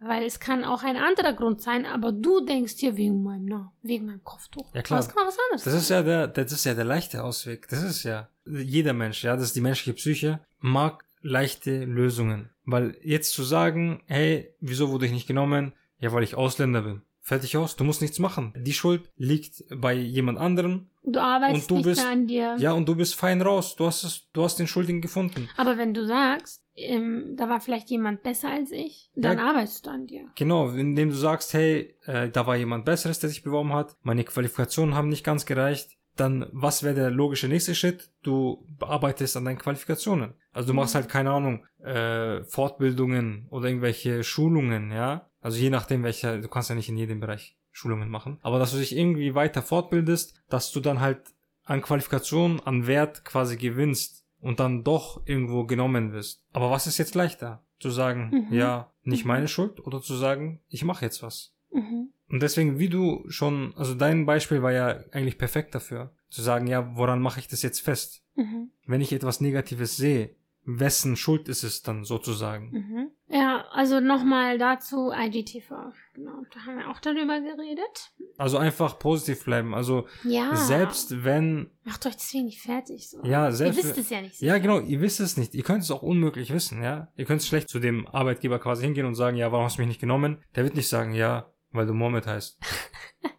[0.00, 3.70] Weil es kann auch ein anderer Grund sein, aber du denkst dir wegen meinem Namen,
[3.82, 4.72] wegen meinem Kopftuch.
[4.74, 5.00] Ja, klar.
[5.00, 7.66] Es kann auch was anderes Das ist ja der, das ist ja der leichte Ausweg.
[7.68, 12.50] Das ist ja jeder Mensch, ja, das ist die menschliche Psyche, mag leichte Lösungen.
[12.64, 15.72] Weil jetzt zu sagen, hey, wieso wurde ich nicht genommen?
[15.98, 17.02] Ja, weil ich Ausländer bin.
[17.20, 18.54] Fertig aus, du musst nichts machen.
[18.56, 20.86] Die Schuld liegt bei jemand anderem.
[21.02, 22.56] Du arbeitest Und du nicht bist- mehr an dir.
[22.58, 23.76] Ja, und du bist fein raus.
[23.76, 25.48] Du hast es, du hast den Schuldigen gefunden.
[25.56, 29.50] Aber wenn du sagst, ähm, da war vielleicht jemand besser als ich, dann Ja.
[29.50, 30.26] arbeitest du an dir.
[30.36, 34.24] Genau, indem du sagst, hey, äh, da war jemand Besseres, der sich beworben hat, meine
[34.24, 38.10] Qualifikationen haben nicht ganz gereicht, dann was wäre der logische nächste Schritt?
[38.22, 40.34] Du arbeitest an deinen Qualifikationen.
[40.52, 40.98] Also du machst Mhm.
[40.98, 45.30] halt, keine Ahnung, äh, Fortbildungen oder irgendwelche Schulungen, ja.
[45.40, 48.72] Also je nachdem welcher, du kannst ja nicht in jedem Bereich Schulungen machen, aber dass
[48.72, 51.20] du dich irgendwie weiter fortbildest, dass du dann halt
[51.64, 56.42] an Qualifikation, an Wert quasi gewinnst und dann doch irgendwo genommen wirst.
[56.52, 57.62] Aber was ist jetzt leichter?
[57.80, 58.52] Zu sagen, Mhm.
[58.54, 59.28] ja, nicht Mhm.
[59.28, 61.54] meine Schuld oder zu sagen, ich mache jetzt was.
[61.72, 62.08] Mhm.
[62.28, 66.12] Und deswegen, wie du schon, also dein Beispiel war ja eigentlich perfekt dafür.
[66.28, 68.22] Zu sagen, ja, woran mache ich das jetzt fest?
[68.34, 68.70] Mhm.
[68.86, 70.34] Wenn ich etwas Negatives sehe,
[70.64, 73.10] wessen Schuld ist es dann sozusagen?
[73.30, 75.68] Ja, also nochmal dazu IGTV.
[76.14, 78.10] Genau, da haben wir auch darüber geredet.
[78.38, 79.74] Also einfach positiv bleiben.
[79.74, 80.56] Also Ja.
[80.56, 83.10] selbst wenn, Macht euch deswegen nicht fertig.
[83.10, 83.22] So.
[83.24, 84.40] ja, Ihr selbst wisst es ja nicht.
[84.40, 84.60] Ja, sicher.
[84.60, 85.54] genau, ihr wisst es nicht.
[85.54, 87.08] Ihr könnt es auch unmöglich wissen, ja.
[87.16, 89.88] Ihr könnt schlecht zu dem Arbeitgeber quasi hingehen und sagen, ja, warum hast du mich
[89.88, 90.42] nicht genommen?
[90.56, 92.58] Der wird nicht sagen, ja, weil du Mohammed heißt.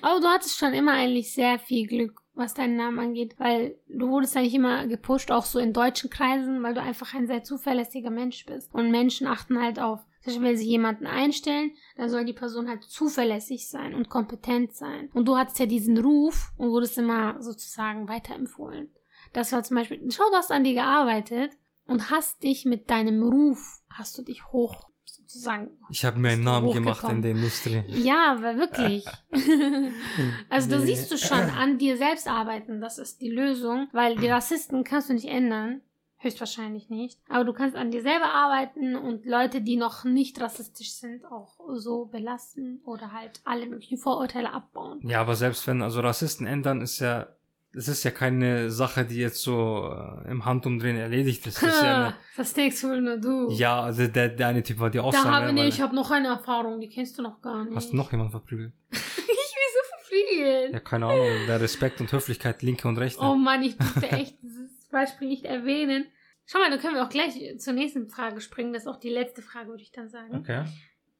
[0.00, 4.08] Aber du hattest schon immer eigentlich sehr viel Glück, was deinen Namen angeht, weil du
[4.08, 8.10] wurdest eigentlich immer gepusht, auch so in deutschen Kreisen, weil du einfach ein sehr zuverlässiger
[8.10, 8.72] Mensch bist.
[8.74, 12.68] Und Menschen achten halt auf, zum Beispiel, wenn sie jemanden einstellen, dann soll die Person
[12.68, 15.10] halt zuverlässig sein und kompetent sein.
[15.12, 18.90] Und du hattest ja diesen Ruf und wurdest immer sozusagen weiterempfohlen.
[19.32, 21.52] Das war zum Beispiel, schau, du hast an dir gearbeitet
[21.86, 24.91] und hast dich mit deinem Ruf, hast du dich hoch,
[25.32, 27.82] sozusagen Ich habe mir einen Namen gemacht in der Industrie.
[27.88, 29.04] ja, aber wirklich.
[30.50, 34.28] also da siehst du schon, an dir selbst arbeiten, das ist die Lösung, weil die
[34.28, 35.80] Rassisten kannst du nicht ändern.
[36.18, 37.18] Höchstwahrscheinlich nicht.
[37.28, 41.58] Aber du kannst an dir selber arbeiten und Leute, die noch nicht rassistisch sind, auch
[41.74, 45.00] so belasten oder halt alle möglichen Vorurteile abbauen.
[45.02, 47.26] Ja, aber selbst wenn, also Rassisten ändern, ist ja,
[47.74, 51.62] das ist ja keine Sache, die jetzt so äh, im Handumdrehen erledigt ist.
[51.62, 53.50] Das ist ja, eine, das denkst wohl nur du.
[53.50, 55.30] ja also der, der eine Typ war die da Aussage.
[55.30, 57.74] habe nee, ich habe noch eine Erfahrung, die kennst du noch gar nicht.
[57.74, 58.72] Hast du noch jemanden verprügelt?
[58.90, 60.72] ich will so verfliegen.
[60.74, 61.28] Ja, keine Ahnung.
[61.46, 63.22] Der Respekt und Höflichkeit, linke und rechte.
[63.22, 66.06] Oh Mann, ich durfte echt dieses Beispiel nicht erwähnen.
[66.44, 68.74] Schau mal, dann können wir auch gleich zur nächsten Frage springen.
[68.74, 70.34] Das ist auch die letzte Frage, würde ich dann sagen.
[70.36, 70.64] Okay.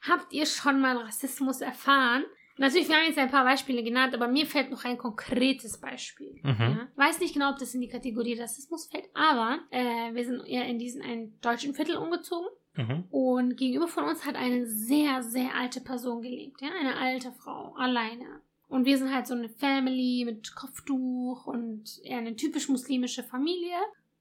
[0.03, 2.25] Habt ihr schon mal Rassismus erfahren,
[2.63, 6.39] Natürlich, wir haben jetzt ein paar Beispiele genannt, aber mir fällt noch ein konkretes Beispiel.
[6.45, 6.57] Mhm.
[6.61, 6.89] Ja?
[6.95, 10.63] Weiß nicht genau, ob das in die Kategorie Rassismus fällt, aber äh, wir sind ja
[10.63, 13.05] in diesen einen deutschen Viertel umgezogen Mhm.
[13.11, 16.63] und gegenüber von uns hat eine sehr, sehr alte Person gelebt.
[16.63, 16.71] Ja?
[16.81, 18.41] Eine alte Frau, alleine.
[18.69, 23.77] Und wir sind halt so eine Family mit Kopftuch und eher eine typisch muslimische Familie.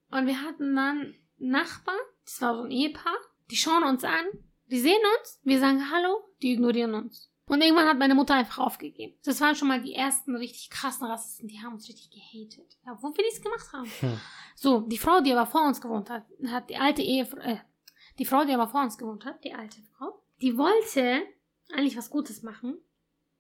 [0.10, 3.16] Und wir hatten dann Nachbarn, das war so ein Ehepaar,
[3.50, 4.26] die schauen uns an,
[4.66, 7.31] die sehen uns, wir sagen Hallo, die ignorieren uns.
[7.48, 9.14] Und irgendwann hat meine Mutter einfach aufgegeben.
[9.26, 12.78] Das waren schon mal die ersten richtig krassen Rassisten, die haben uns richtig gehatet.
[12.86, 13.90] Ja, wo wir nichts gemacht haben.
[14.00, 14.20] Hm.
[14.56, 17.58] So, die Frau, die aber vor uns gewohnt hat, hat die alte Ehefrau, äh,
[18.20, 21.24] die Frau, die aber vor uns gewohnt hat, die alte Frau, die wollte
[21.74, 22.78] eigentlich was Gutes machen.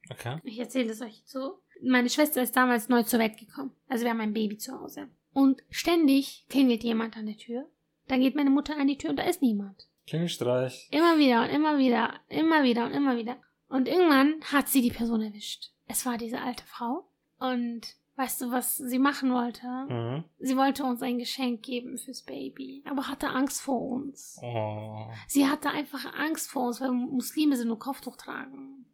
[0.09, 0.39] Okay.
[0.43, 1.61] Ich erzähle es euch so.
[1.81, 3.71] Meine Schwester ist damals neu zur Welt gekommen.
[3.87, 5.09] Also wir haben ein Baby zu Hause.
[5.33, 7.67] Und ständig klingelt jemand an der Tür.
[8.07, 9.87] Dann geht meine Mutter an die Tür und da ist niemand.
[10.07, 10.89] Klingelstreich.
[10.91, 13.37] Immer wieder und immer wieder, immer wieder und immer wieder.
[13.71, 15.71] Und irgendwann hat sie die Person erwischt.
[15.87, 17.05] Es war diese alte Frau.
[17.39, 19.65] Und weißt du, was sie machen wollte?
[19.89, 20.23] Mhm.
[20.39, 24.37] Sie wollte uns ein Geschenk geben fürs Baby, aber hatte Angst vor uns.
[24.43, 25.07] Oh.
[25.27, 28.85] Sie hatte einfach Angst vor uns, weil Muslime sind nur Kopftuch tragen.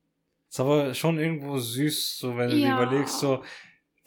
[0.50, 2.82] Ist aber schon irgendwo süß, so wenn du dir Ja.
[2.82, 3.44] überlegst, so,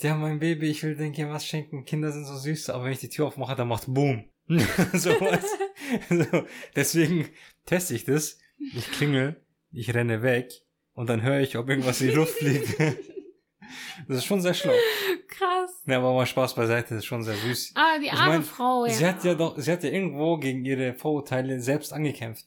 [0.00, 3.00] ja, mein Baby, ich will Kind was schenken, Kinder sind so süß, aber wenn ich
[3.00, 4.24] die Tür aufmache, dann macht Boom.
[4.48, 5.44] so, was.
[6.30, 6.44] so,
[6.76, 7.28] deswegen
[7.66, 8.38] teste ich das.
[8.58, 10.52] Ich klingel, ich renne weg
[10.92, 12.78] und dann höre ich, ob irgendwas in die Luft fliegt.
[14.08, 14.74] das ist schon sehr schlau.
[15.28, 15.82] Krass.
[15.86, 17.72] Ne, aber mal Spaß beiseite, das ist schon sehr süß.
[17.74, 18.92] Ah, die Ich arme mein, Frau, ja.
[18.92, 22.46] Sie hat ja doch, sie hat ja irgendwo gegen ihre Vorurteile selbst angekämpft.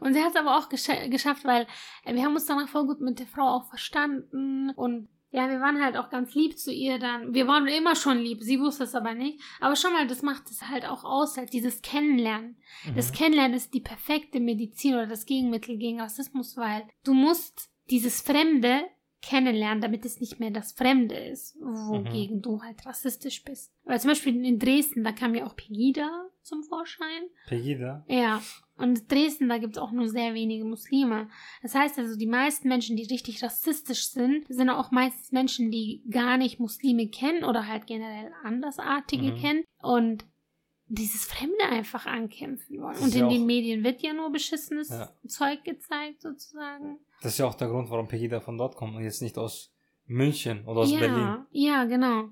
[0.00, 1.66] Und sie hat es aber auch gesch geschafft, weil
[2.04, 5.60] äh, wir haben uns danach voll gut mit der Frau auch verstanden und ja, wir
[5.60, 7.34] waren halt auch ganz lieb zu ihr dann.
[7.34, 9.40] Wir waren immer schon lieb, sie wusste es aber nicht.
[9.58, 12.56] Aber schon mal, das macht es halt auch aus, halt dieses Kennenlernen.
[12.94, 13.16] Das Mhm.
[13.16, 18.84] Kennenlernen ist die perfekte Medizin oder das Gegenmittel gegen Rassismus, weil du musst dieses Fremde
[19.22, 23.72] kennenlernen, damit es nicht mehr das Fremde ist, wogegen du halt rassistisch bist.
[23.82, 27.24] Weil zum Beispiel in Dresden, da kam ja auch Pegida zum Vorschein.
[27.46, 28.04] Pegida.
[28.08, 28.40] Ja,
[28.76, 31.28] und Dresden, da gibt es auch nur sehr wenige Muslime.
[31.62, 36.02] Das heißt also, die meisten Menschen, die richtig rassistisch sind, sind auch meistens Menschen, die
[36.10, 39.36] gar nicht Muslime kennen oder halt generell Andersartige Mhm.
[39.36, 40.24] kennen und
[40.86, 42.98] dieses Fremde einfach ankämpfen wollen.
[42.98, 45.10] Und in ja den Medien wird ja nur beschissenes Ja.
[45.26, 46.98] Zeug gezeigt, sozusagen.
[47.22, 49.72] Das ist ja auch der Grund, warum Pegida von dort kommt und jetzt nicht aus
[50.06, 51.46] München oder aus ja, Berlin.
[51.52, 52.28] ja, genau.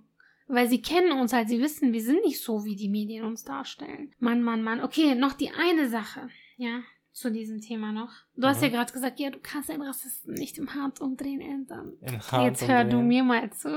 [0.55, 3.42] Weil sie kennen uns halt, sie wissen, wir sind nicht so, wie die Medien uns
[3.44, 4.14] darstellen.
[4.18, 4.82] Mann, Mann, Mann.
[4.82, 6.28] Okay, noch die eine Sache,
[6.59, 6.82] ja,
[7.12, 8.11] zu diesem Thema noch.
[8.36, 8.64] Du hast Mhm.
[8.64, 11.94] ja gerade gesagt, ja, du kannst einen Rassisten nicht im Hart umdrehen ändern.
[12.03, 13.09] In Hand Jetzt hör du umdrehen.
[13.09, 13.68] mir mal zu.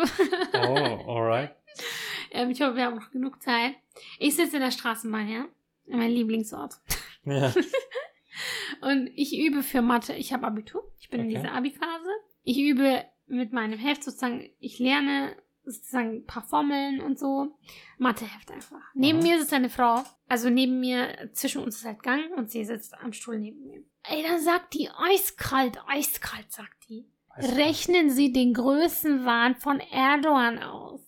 [0.54, 1.52] Oh, alright.
[2.32, 3.76] ähm, ich hoffe, wir haben noch genug Zeit.
[4.20, 5.46] Ich sitze in der Straßenbahn, ja,
[5.88, 6.74] mein Lieblingsort.
[7.28, 7.52] Ja.
[8.82, 10.14] Und ich übe für Mathe.
[10.14, 10.84] Ich habe Abitur.
[11.00, 11.36] Ich bin in Okay.
[11.38, 12.10] dieser Abi-Phase.
[12.44, 15.36] Ich übe mit meinem Heft sozusagen, ich lerne
[15.66, 17.58] sozusagen ein paar Formeln und so.
[17.98, 18.82] Matheheft einfach.
[18.94, 19.28] Neben Aha.
[19.28, 20.04] mir sitzt eine Frau.
[20.28, 23.84] Also neben mir, zwischen uns ist halt Gang und sie sitzt am Stuhl neben mir.
[24.04, 27.10] Ey, dann sagt die, eiskalt, eiskalt, sagt die.
[27.38, 31.02] Rechnen Sie den Größenwahn von Erdogan aus.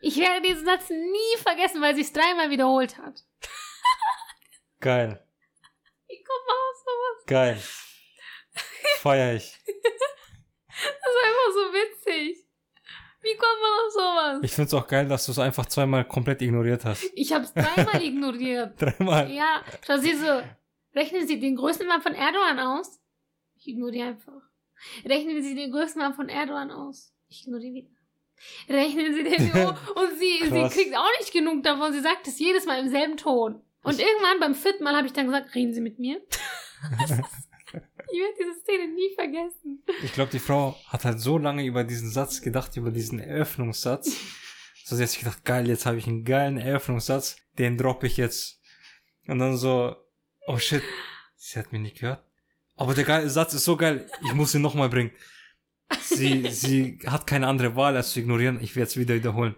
[0.00, 3.24] Ich werde diesen Satz nie vergessen, weil sie es dreimal wiederholt hat.
[4.80, 5.22] Geil.
[6.08, 7.26] Kommt man auf sowas?
[7.26, 7.62] Geil.
[8.98, 9.56] Feier ich.
[10.66, 12.45] Das ist einfach so witzig.
[13.26, 14.38] Wie kommt man auf sowas?
[14.44, 17.02] Ich find's auch geil, dass du es einfach zweimal komplett ignoriert hast.
[17.14, 18.74] Ich habe es dreimal ignoriert.
[18.80, 19.28] Dreimal.
[19.32, 20.42] Ja, schau sie so.
[20.94, 23.00] Rechnen Sie den Größenwahn von Erdogan aus?
[23.58, 24.42] Ich ignoriere einfach.
[25.04, 27.12] Rechnen Sie den Größenwahn von Erdogan aus?
[27.28, 27.90] Ich ignoriere wieder.
[28.68, 29.52] Rechnen Sie den
[29.94, 31.92] und sie, sie kriegt auch nicht genug davon.
[31.92, 33.60] Sie sagt es jedes Mal im selben Ton.
[33.82, 36.20] Und irgendwann beim vierten Mal habe ich dann gesagt, reden Sie mit mir.
[38.10, 39.82] ich werde diese Szene nie vergessen.
[40.02, 44.16] Ich glaube, die Frau hat halt so lange über diesen Satz gedacht, über diesen Eröffnungssatz.
[44.84, 48.16] So, sie hat sich gedacht, geil, jetzt habe ich einen geilen Eröffnungssatz, den droppe ich
[48.16, 48.60] jetzt.
[49.26, 49.96] Und dann so,
[50.46, 50.82] oh shit,
[51.34, 52.24] sie hat mich nicht gehört.
[52.76, 55.10] Aber der geile Satz ist so geil, ich muss ihn nochmal bringen.
[56.00, 58.60] Sie, sie hat keine andere Wahl, als zu ignorieren.
[58.60, 59.56] Ich werde es wieder wiederholen.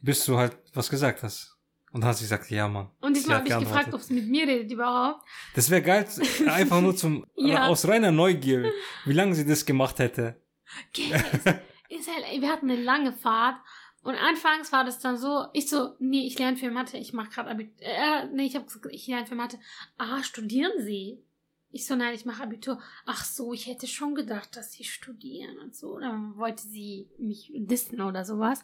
[0.00, 1.51] Bis du halt was gesagt hast.
[1.92, 2.88] Und dann hat sie gesagt, ja, Mann.
[3.00, 5.22] Und diesmal habe ich gefragt, ob sie mit mir redet überhaupt.
[5.54, 6.06] Das wäre geil,
[6.46, 7.66] einfach nur zum, Ja.
[7.68, 8.72] aus reiner Neugier,
[9.04, 10.40] wie lange sie das gemacht hätte.
[10.88, 11.12] Okay,
[11.90, 13.56] es ist halt, wir hatten eine lange Fahrt
[14.02, 17.28] und anfangs war das dann so, ich so, nee, ich lerne für Mathe, ich mache
[17.30, 19.58] gerade äh, nee, ich habe gesagt, ich lerne für Mathe.
[19.98, 21.22] Ah, studieren Sie?
[21.72, 22.78] Ich so, nein, ich mache Abitur.
[23.06, 25.98] Ach so, ich hätte schon gedacht, dass sie studieren und so.
[25.98, 28.62] Dann wollte sie mich dissen oder sowas.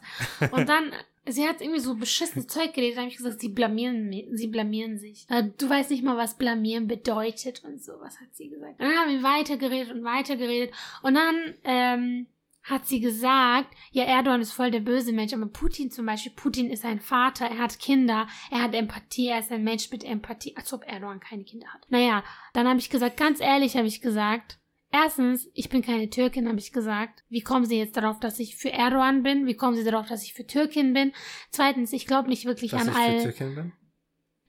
[0.51, 0.93] Und dann,
[1.27, 2.97] sie hat irgendwie so beschissenes Zeug geredet.
[2.97, 5.25] Da habe ich gesagt, sie blamieren, sie blamieren sich.
[5.29, 7.93] Äh, Du weißt nicht mal, was blamieren bedeutet und so.
[7.99, 8.79] Was hat sie gesagt?
[8.79, 10.73] Und dann haben wir weitergeredet und weitergeredet.
[11.01, 12.27] Und dann, ähm,
[12.69, 16.69] hat sie gesagt, ja, Erdogan ist voll der böse Mensch, aber Putin zum Beispiel, Putin
[16.69, 20.55] ist ein Vater, er hat Kinder, er hat Empathie, er ist ein Mensch mit Empathie,
[20.55, 21.85] als ob Erdogan keine Kinder hat.
[21.89, 24.59] Naja, dann habe ich gesagt, ganz ehrlich habe ich gesagt,
[24.91, 27.23] erstens, ich bin keine Türkin, habe ich gesagt.
[27.29, 29.45] Wie kommen Sie jetzt darauf, dass ich für Erdogan bin?
[29.45, 31.13] Wie kommen Sie darauf, dass ich für Türkin bin?
[31.49, 33.19] Zweitens, ich glaube nicht wirklich Dass an ich all...
[33.19, 33.73] für Türkin bin?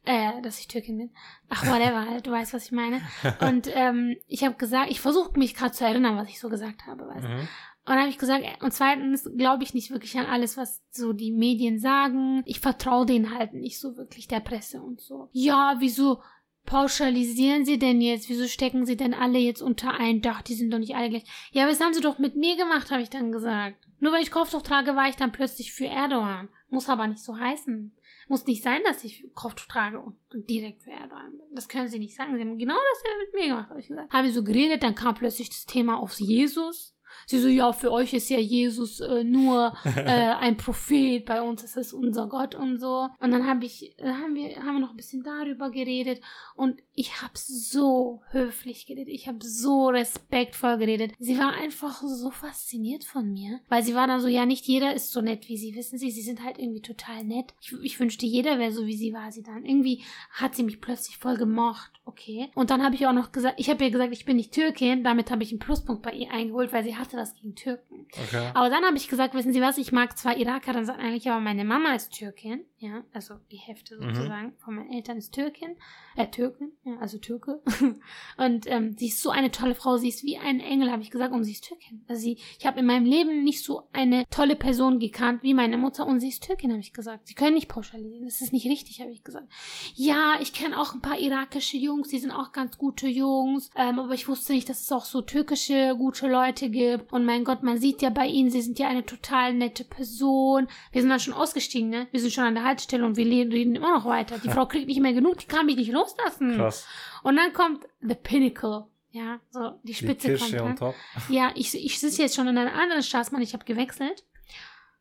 [0.04, 1.10] Äh, dass ich Türkin bin.
[1.50, 3.02] Ach, whatever, halt, du weißt, was ich meine.
[3.40, 6.86] Und ähm, ich habe gesagt, ich versuche mich gerade zu erinnern, was ich so gesagt
[6.86, 7.28] habe, weißt du.
[7.28, 7.48] Mhm.
[7.90, 10.80] Und dann habe ich gesagt, äh, und zweitens glaube ich nicht wirklich an alles, was
[10.92, 12.40] so die Medien sagen.
[12.46, 15.28] Ich vertraue denen halt nicht so wirklich der Presse und so.
[15.32, 16.22] Ja, wieso
[16.66, 18.28] pauschalisieren sie denn jetzt?
[18.28, 20.40] Wieso stecken sie denn alle jetzt unter ein Dach?
[20.42, 21.24] Die sind doch nicht alle gleich.
[21.50, 23.84] Ja, aber das haben sie doch mit mir gemacht, habe ich dann gesagt.
[23.98, 26.48] Nur weil ich Kopftuch trage, war ich dann plötzlich für Erdogan.
[26.68, 27.90] Muss aber nicht so heißen.
[28.28, 30.14] Muss nicht sein, dass ich Kopftuch trage und
[30.48, 31.56] direkt für Erdogan bin.
[31.56, 32.36] Das können sie nicht sagen.
[32.36, 34.12] Sie haben genau dasselbe mit mir gemacht, habe ich gesagt.
[34.12, 36.94] Haben wir so geredet, dann kam plötzlich das Thema auf Jesus.
[37.26, 41.62] Sie so, ja, für euch ist ja Jesus äh, nur äh, ein Prophet, bei uns
[41.62, 43.08] ist es unser Gott und so.
[43.20, 46.20] Und dann habe ich, haben wir, haben wir noch ein bisschen darüber geredet
[46.54, 51.12] und ich habe so höflich geredet, ich habe so respektvoll geredet.
[51.18, 54.94] Sie war einfach so fasziniert von mir, weil sie war dann so, ja, nicht jeder
[54.94, 57.54] ist so nett wie sie, wissen Sie, sie sind halt irgendwie total nett.
[57.60, 59.64] Ich, ich wünschte, jeder wäre so wie sie war, sie dann.
[59.64, 62.50] Irgendwie hat sie mich plötzlich voll gemocht, okay.
[62.54, 65.02] Und dann habe ich auch noch gesagt, ich habe ihr gesagt, ich bin nicht Türkin,
[65.02, 68.06] damit habe ich einen Pluspunkt bei ihr eingeholt, weil sie hatte was gegen Türken.
[68.12, 68.50] Okay.
[68.54, 71.40] Aber dann habe ich gesagt, wissen Sie was, ich mag zwar Iraker sein eigentlich, aber
[71.40, 74.14] meine Mama ist Türkin, ja, also die Hälfte Mhm.
[74.14, 75.76] sozusagen von meinen Eltern ist Türkin,
[76.16, 77.60] äh, Türkin, ja, also Türke.
[78.36, 81.10] und ähm, sie ist so eine tolle Frau, sie ist wie ein Engel, habe ich
[81.10, 82.04] gesagt, und sie ist Türkin.
[82.08, 85.78] Also sie, ich habe in meinem Leben nicht so eine tolle Person gekannt wie meine
[85.78, 87.26] Mutter und sie ist Türkin, habe ich gesagt.
[87.26, 89.48] Sie können nicht pauschalisieren, das ist nicht richtig, habe ich gesagt.
[89.94, 93.98] Ja, ich kenne auch ein paar irakische Jungs, die sind auch ganz gute Jungs, ähm,
[93.98, 97.12] aber ich wusste nicht, dass es auch so türkische gute Leute gibt.
[97.12, 100.68] Und mein Gott, man sieht ja bei ihnen, sie sind ja eine total nette Person.
[100.92, 102.08] Wir sind dann schon ausgestiegen, ne?
[102.10, 104.38] Wir sind schon an der Haltestelle und wir reden immer noch weiter.
[104.38, 106.56] Die Frau kriegt nicht mehr genug, die kann mich nicht loslassen.
[106.56, 106.79] Krass.
[107.22, 108.86] Und dann kommt the pinnacle.
[109.12, 110.78] Ja, so die Die Spitze Kirsche kommt.
[110.78, 110.94] top.
[111.28, 114.24] Ja, ich, ich sitze jetzt schon in einer anderen Straßenbahn, ich habe gewechselt.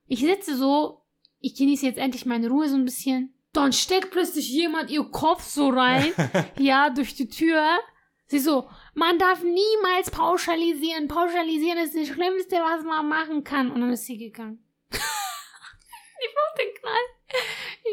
[0.08, 1.04] Ich sitze so,
[1.40, 3.34] ich genieße jetzt endlich meine Ruhe so ein bisschen.
[3.54, 6.12] Dann steckt plötzlich jemand ihr Kopf so rein,
[6.58, 7.80] ja, durch die Tür.
[8.26, 11.08] Sie so, man darf niemals pauschalisieren.
[11.08, 13.72] Pauschalisieren ist das Schlimmste, was man machen kann.
[13.72, 14.64] Und dann ist sie gegangen.
[14.92, 17.42] die Frau hat den Knall.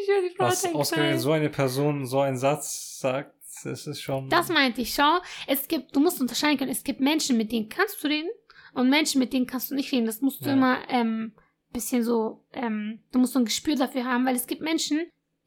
[0.02, 0.80] Ich höre, die Frau Was hat den Knall.
[0.80, 3.34] ausgerechnet so eine Person so einen Satz sagt,
[3.64, 4.28] das ist schon.
[4.28, 4.94] Das meinte ich.
[4.94, 8.28] Schau, es gibt, du musst unterscheiden können, es gibt Menschen, mit denen kannst du reden
[8.74, 10.06] und Menschen, mit denen kannst du nicht reden.
[10.06, 10.52] Das musst du Ja.
[10.54, 11.32] immer ähm,
[11.72, 15.00] bisschen so, ähm, du musst so ein Gespür dafür haben, weil es gibt Menschen,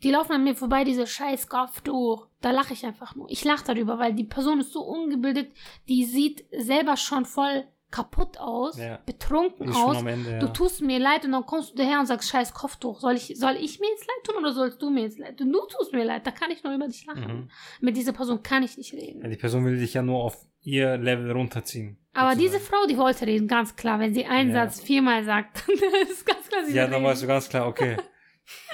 [0.03, 2.27] die laufen an mir vorbei, diese scheiß Kopftuch.
[2.41, 3.29] Da lache ich einfach nur.
[3.29, 5.51] Ich lache darüber, weil die Person ist so ungebildet,
[5.89, 8.99] die sieht selber schon voll kaputt aus, Ja.
[9.05, 10.03] betrunken aus.
[10.03, 10.31] Ende.
[10.31, 10.39] Ja.
[10.39, 12.99] Du tust mir leid und dann kommst du daher und sagst, scheiß Kopftuch.
[12.99, 15.51] Soll ich, soll ich mir jetzt leid tun oder sollst du mir jetzt leid tun?
[15.51, 17.21] Du tust mir leid, da kann ich nur über dich lachen.
[17.27, 17.49] Mhm.
[17.81, 19.21] Mit dieser Person kann ich nicht reden.
[19.23, 21.97] Ja, die Person will dich ja nur auf ihr Level runterziehen.
[22.13, 22.39] Aber sozusagen.
[22.53, 23.99] diese Frau, die wollte reden, ganz klar.
[23.99, 24.51] Wenn sie einen.
[24.51, 27.05] Satz viermal sagt, dann ist ganz klar, sie Ja, dann reden.
[27.05, 27.97] weißt du ganz klar, okay.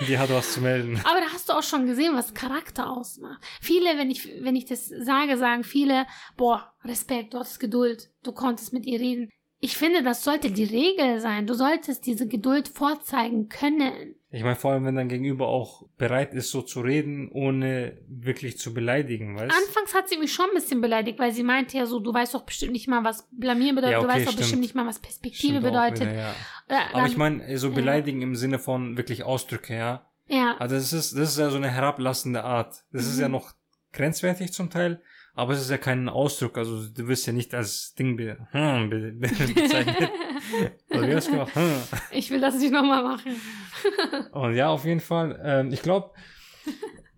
[0.08, 1.00] Die hat was zu melden.
[1.04, 3.42] Aber da hast du auch schon gesehen, was Charakter ausmacht.
[3.62, 6.06] Viele, wenn ich, wenn ich das sage, sagen viele,
[6.38, 9.30] boah, Respekt, du hattest Geduld, du konntest mit ihr reden.
[9.60, 11.48] Ich finde, das sollte die Regel sein.
[11.48, 14.16] Du solltest diese Geduld vorzeigen können.
[14.36, 18.58] Ich meine, vor allem, wenn dein Gegenüber auch bereit ist, so zu reden, ohne wirklich
[18.58, 21.86] zu beleidigen, weißt Anfangs hat sie mich schon ein bisschen beleidigt, weil sie meinte ja
[21.86, 24.32] so, du weißt doch bestimmt nicht mal, was blamieren bedeutet, Ja, du okay, weißt doch
[24.34, 24.42] stimmt.
[24.44, 26.02] bestimmt nicht mal, was Perspektive Stimmt bedeutet.
[26.02, 26.30] wieder, ja.
[26.68, 27.74] Äh, Aber dann- ich meine, so ja.
[27.76, 30.06] beleidigen im Sinne von wirklich Ausdrücke, ja.
[30.28, 32.84] ja, Also das ist, das ist ja so eine herablassende Art.
[32.92, 33.22] Das ist Mhm.
[33.22, 33.54] ja noch
[33.94, 35.02] grenzwertig zum Teil,
[35.36, 36.58] aber es ist ja kein Ausdruck.
[36.58, 40.10] Also du wirst ja nicht als Ding be hm, be be bezeichnet.
[40.90, 41.56] Oder wie hast du gemacht?
[41.56, 41.82] Hm.
[42.12, 43.36] ich will das nicht nochmal machen.
[44.32, 45.40] Und ja, auf jeden Fall.
[45.44, 46.12] Ähm, ich glaube,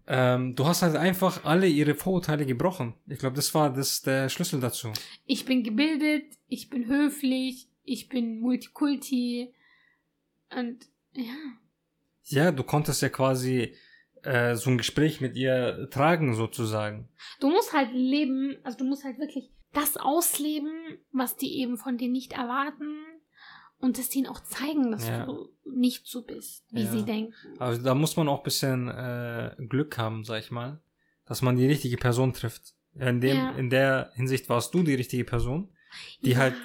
[0.08, 2.96] ähm, du hast halt einfach alle ihre Vorurteile gebrochen.
[3.08, 4.92] Ich glaube, das war das der Schlüssel dazu.
[5.26, 9.54] Ich bin gebildet, ich bin höflich, ich bin Multikulti
[10.58, 11.36] und ja.
[12.24, 13.76] Ja, du konntest ja quasi
[14.24, 17.10] äh, so ein Gespräch mit ihr tragen, sozusagen.
[17.40, 20.72] Du musst halt leben, also du musst halt wirklich das ausleben,
[21.12, 22.98] was die eben von dir nicht erwarten
[23.80, 25.26] und es ihnen auch zeigen, dass Ja.
[25.26, 26.92] du nicht so bist, wie Ja.
[26.92, 27.34] sie denken.
[27.60, 30.82] Also da muss man auch ein bisschen äh, Glück haben, sag ich mal,
[31.26, 32.74] dass man die richtige Person trifft.
[32.96, 33.52] In, dem, Ja.
[33.52, 35.70] in der Hinsicht warst du die richtige Person,
[36.24, 36.56] die halt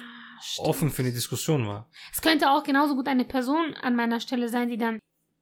[0.41, 0.67] stimmt.
[0.67, 1.89] offen für eine Diskussion war.
[2.11, 4.97] Es könnte auch genauso gut eine Person an meiner Stelle sein, die dann,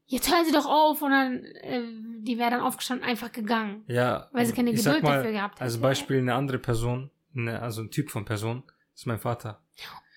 [0.06, 1.82] jetzt hören Sie doch auf und dann, äh,
[2.20, 3.84] die wäre dann aufgestanden, einfach gegangen.
[3.88, 4.30] Ja.
[4.32, 5.64] Weil sie keine Geduld mal, dafür gehabt hätte.
[5.64, 9.62] Als Beispiel eine andere Person, eine, also ein Typ von Person, ist mein Vater.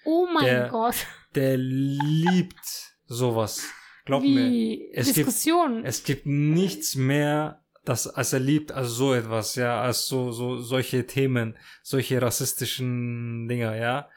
[0.05, 0.97] Oh mein der- Gott.
[1.35, 3.67] Der liebt sowas.
[4.05, 4.29] Glaub mir.
[4.51, 4.91] Wie?
[4.93, 5.85] es gibt- Diskussionen.
[5.85, 10.59] Es gibt nichts mehr, das, als er liebt, als so etwas, ja, als so, so,
[10.61, 14.09] solche Themen, solche rassistischen Dinger, ja.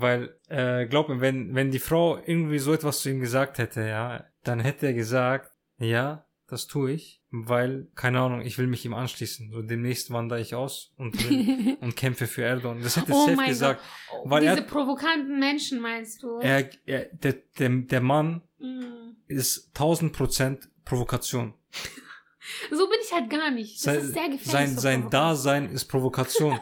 [0.00, 3.82] Weil, äh, glaub mir, wenn, wenn die Frau irgendwie so etwas zu ihm gesagt hätte,
[3.86, 8.84] ja, dann hätte er gesagt, ja, das tue ich, weil, keine Ahnung, ich will mich
[8.84, 9.50] ihm anschließen.
[9.50, 12.82] So demnächst wandere ich aus und will, und kämpfe für Erdogan.
[12.82, 13.82] Das hätte er oh mein gesagt.
[14.10, 14.20] Gott.
[14.30, 16.38] Weil Diese er- provokanten Menschen meinst du?
[16.38, 19.10] Er, er, der, der, der Mann Mm.
[19.26, 21.52] ist 1000 Prozent Provokation.
[22.70, 23.74] So bin ich halt gar nicht.
[23.76, 24.44] Das sein, ist sehr gefährlich.
[24.46, 25.10] sein, sein.
[25.10, 26.58] Dasein ist Provokation.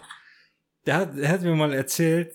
[0.86, 2.32] der, hat, er hat mir mal erzählt,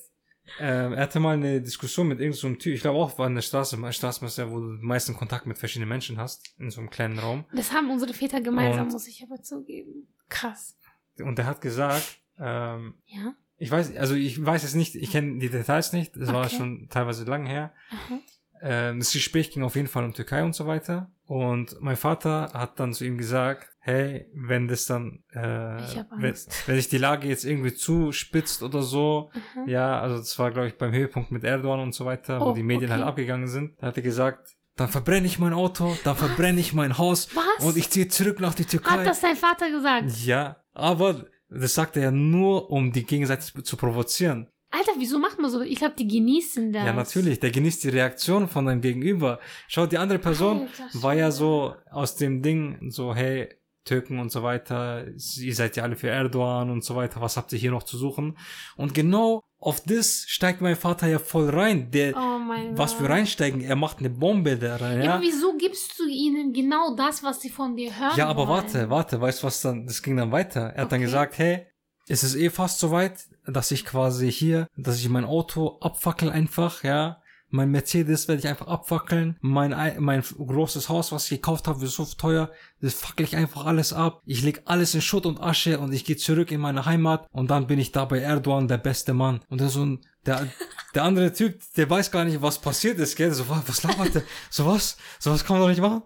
[0.59, 3.35] ähm, er hatte mal eine Diskussion mit irgendeinem so Typ, ich glaube auch war in
[3.35, 6.89] der Straße, Straßenmesser, wo du den meisten Kontakt mit verschiedenen Menschen hast, in so einem
[6.89, 7.45] kleinen Raum.
[7.53, 10.07] Das haben unsere Väter gemeinsam, Und- muss ich aber zugeben.
[10.29, 10.77] Krass.
[11.19, 13.33] Und er hat gesagt, ähm, Ja.
[13.57, 16.55] ich weiß, also ich weiß es nicht, ich kenne die Details nicht, war Okay.
[16.55, 17.73] schon teilweise lang her.
[17.91, 18.19] Aha.
[18.61, 21.11] Ähm, das Gespräch ging auf jeden Fall um Türkei und so weiter.
[21.29, 26.33] Und mein Vater hat dann zu ihm gesagt, hey, wenn das dann, äh, wenn,
[26.65, 29.65] wenn sich die Lage jetzt irgendwie zuspitzt oder so, Aha.
[29.67, 32.53] ja, also das war, glaube ich, beim Höhepunkt mit Erdogan und so weiter, wo Oh,
[32.53, 32.93] die Medien okay.
[32.99, 36.73] halt abgegangen sind, da hat er gesagt, dann verbrenne ich mein Auto, dann verbrenne ich
[36.73, 37.63] mein Haus Was?
[37.63, 38.89] und ich ziehe zurück nach die Türkei.
[38.97, 40.09] Hat das dein Vater gesagt?
[40.25, 44.47] ja, aber das sagt er ja nur, um die Gegenseite zu provozieren.
[44.71, 45.61] Alter, wieso macht man so?
[45.61, 46.85] Ich glaube, die genießen das.
[46.85, 47.39] Ja, natürlich.
[47.39, 49.39] Der genießt die Reaktion von deinem Gegenüber.
[49.67, 53.49] Schau, die andere Person Alter war ja so aus dem Ding so, hey,
[53.85, 55.05] Türken und so weiter,
[55.37, 57.97] ihr seid ja alle für Erdogan und so weiter, was habt ihr hier noch zu
[57.97, 58.37] suchen?
[58.77, 61.89] Und genau auf das steigt mein Vater ja voll rein.
[61.89, 62.39] Der, Oh
[62.75, 65.21] was für reinsteigen, er macht eine Bombe da rein, Ja, ja?
[65.21, 68.49] wieso gibst du ihnen genau das, was sie von dir hören Ja, aber wollen?
[68.49, 70.61] warte, warte, weißt du was dann, das ging dann weiter.
[70.75, 71.05] Er hat dann Okay.
[71.05, 71.65] gesagt, hey,
[72.09, 76.83] es ist eh fast soweit, dass ich quasi hier, dass ich mein Auto abfackel einfach,
[76.83, 77.21] ja.
[77.51, 79.35] Mein Mercedes werde ich einfach abfackeln.
[79.41, 82.51] Mein, Ei- mein großes Haus, was ich gekauft habe, ist so teuer.
[82.79, 84.21] Das fackel ich einfach alles ab.
[84.27, 87.49] Ich leg alles in Schutt und Asche und ich gehe zurück in meine Heimat und
[87.49, 89.39] dann bin ich da bei Erdogan der beste Mann.
[89.49, 90.45] Und der so ein, der,
[90.93, 93.31] der andere Typ, der weiß gar nicht, was passiert ist, gell?
[93.33, 94.23] So, was, was labert der?
[94.51, 94.97] So was?
[95.17, 96.03] So was kann man doch nicht machen.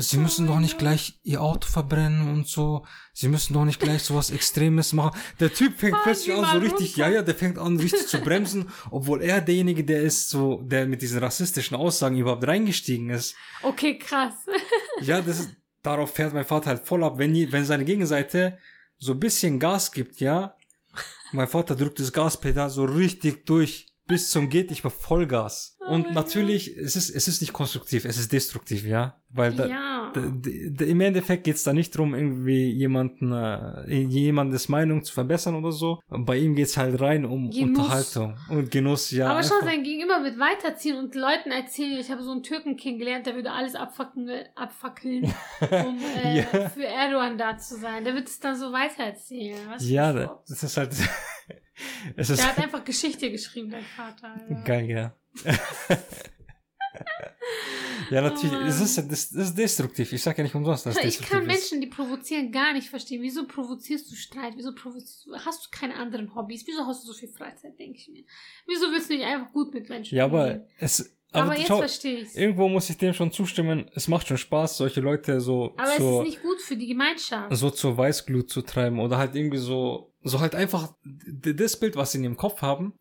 [0.00, 2.86] Sie müssen doch nicht gleich ihr Auto verbrennen und so.
[3.12, 5.18] Sie müssen doch nicht gleich sowas Extremes machen.
[5.40, 7.08] Der Typ fängt Fahren plötzlich an, so richtig, runter.
[7.08, 10.86] ja, ja, der fängt an, richtig zu bremsen, obwohl er derjenige, der ist so, der
[10.86, 13.34] mit diesen rassistischen Aussagen überhaupt reingestiegen ist.
[13.62, 14.34] Okay, krass.
[15.00, 15.50] Ja, das ist,
[15.82, 17.18] darauf fährt mein Vater halt voll ab.
[17.18, 18.58] Wenn, die, wenn seine Gegenseite
[18.98, 20.56] so ein bisschen Gas gibt, ja,
[21.32, 25.76] mein Vater drückt das Gaspedal so richtig durch bis zum geht nicht mehr Vollgas.
[25.80, 29.66] Oh Und natürlich, es ist, es ist nicht konstruktiv, es ist destruktiv, ja, weil da,
[29.66, 30.12] ja.
[30.16, 35.54] D- d- Im Endeffekt geht's da nicht drum, irgendwie jemanden, äh, jemandes Meinung zu verbessern
[35.54, 36.00] oder so.
[36.08, 37.78] Bei ihm geht's halt rein um Genuss.
[37.78, 39.28] Unterhaltung und Genuss, ja.
[39.28, 39.62] aber einfach.
[39.62, 43.52] sein Gegenüber wird weiterziehen und Leuten erzählen, ich habe so einen Türken kennengelernt, der würde
[43.52, 45.24] alles abfackeln, abfackeln
[45.70, 46.68] um äh, Ja.
[46.70, 48.04] für Erdogan da zu sein.
[48.04, 49.58] Der wird es dann so weitererzählen.
[49.68, 50.94] Was ja, da- das ist halt,
[52.16, 54.34] es ist Der hat einfach Geschichte geschrieben, dein Vater.
[54.34, 54.62] Alter.
[54.64, 55.14] geil, ja.
[58.10, 60.12] ja, natürlich, Oh es ist, das, ist destruktiv.
[60.12, 61.46] Ich sag ja nicht umsonst, dass es Ich kann.
[61.46, 63.22] Menschen, die provozieren, gar nicht verstehen.
[63.22, 64.54] Wieso provozierst du Streit?
[64.56, 66.66] Wieso provozierst du, hast du keine anderen Hobbys?
[66.66, 68.24] Wieso hast du so viel Freizeit, denke ich mir.
[68.66, 70.64] Wieso willst du nicht einfach gut mit Menschen Ja, aber umgehen?
[70.78, 73.90] es, Aber, aber, jetzt verstehe ich irgendwo muss ich dem schon zustimmen.
[73.94, 76.86] Es macht schon Spaß, solche Leute so, Aber so, es ist nicht gut für die
[76.86, 77.54] Gemeinschaft.
[77.54, 80.94] so zur Weißglut zu treiben oder halt irgendwie so, so halt einfach
[81.26, 82.94] das Bild, was sie in ihrem Kopf haben,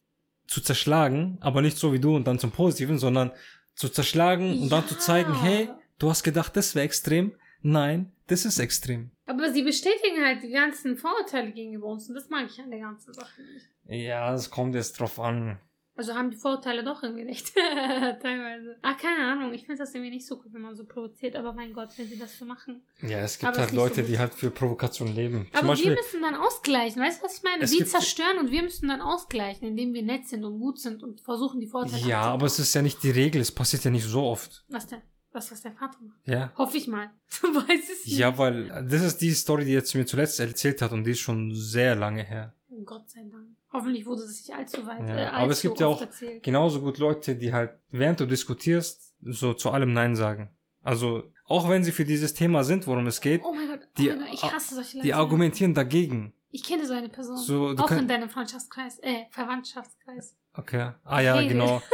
[0.47, 3.31] zu zerschlagen, aber nicht so wie du und dann zum Positiven, sondern
[3.75, 5.41] zu zerschlagen und dann zu zeigen, Ja.
[5.43, 5.69] hey,
[5.99, 7.35] du hast gedacht, das wäre extrem.
[7.61, 9.11] Nein, das ist extrem.
[9.25, 12.79] Aber sie bestätigen halt die ganzen Vorurteile gegenüber uns und das mag ich an der
[12.79, 13.67] ganzen Sache nicht.
[14.05, 15.59] Ja, es kommt jetzt drauf an.
[15.95, 17.51] Also haben die Vorurteile doch irgendwie recht.
[17.55, 18.77] Teilweise.
[18.83, 19.16] Ach, keine Ahnung.
[19.57, 21.35] Ich finde das irgendwie nicht so gut, wenn man so provoziert.
[21.35, 22.81] Aber mein Gott, wenn sie das so machen.
[23.01, 24.09] Ja, es gibt Aber halt so Leute, gut.
[24.11, 25.47] die halt für Provokation leben.
[25.53, 27.01] Aber Beispiel, wir müssen dann ausgleichen.
[27.01, 27.69] Weißt du, was ich meine?
[27.69, 31.21] Wir zerstören und wir müssen dann ausgleichen, indem wir nett sind und gut sind und
[31.21, 34.05] versuchen, die Vorurteile ja, aber es ist ja nicht die Regel, es passiert ja nicht
[34.05, 34.63] so oft.
[34.69, 35.01] Was denn?
[35.33, 36.19] Was, was der Vater macht?
[36.25, 36.51] Ja.
[36.57, 37.09] Hoffe ich mal.
[37.41, 38.17] Du weißt es nicht.
[38.17, 41.11] Ja, weil das ist die Story, die er zu mir zuletzt erzählt hat und die
[41.11, 42.53] ist schon sehr lange her.
[42.69, 43.47] Oh Gott sei Dank.
[43.71, 44.99] Hoffentlich wurde es nicht allzu weit.
[45.07, 46.41] Ja, äh, aber es allzu gibt ja auch Erzählt.
[46.43, 50.49] genauso gut Leute, die halt, während du diskutierst, so zu allem Nein sagen.
[50.83, 54.07] Also, auch wenn sie für dieses Thema sind, worum es geht, Oh mein Gott, die-
[54.09, 55.07] Gott, ich hasse solche Leute.
[55.07, 56.33] die argumentieren dagegen.
[56.49, 57.37] Ich kenne so eine Person.
[57.37, 60.35] So, auch in deinem Freundschaftskreis, äh, Verwandtschaftskreis.
[60.53, 60.91] Okay.
[61.03, 61.49] Ah ja, Hegel.
[61.53, 61.81] genau.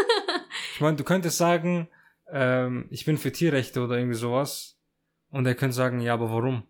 [0.75, 1.87] Ich meine, du könntest sagen,
[2.31, 4.75] ähm, ich bin für Tierrechte oder irgendwie sowas.
[5.29, 6.63] Und er könnte sagen, ja, aber warum?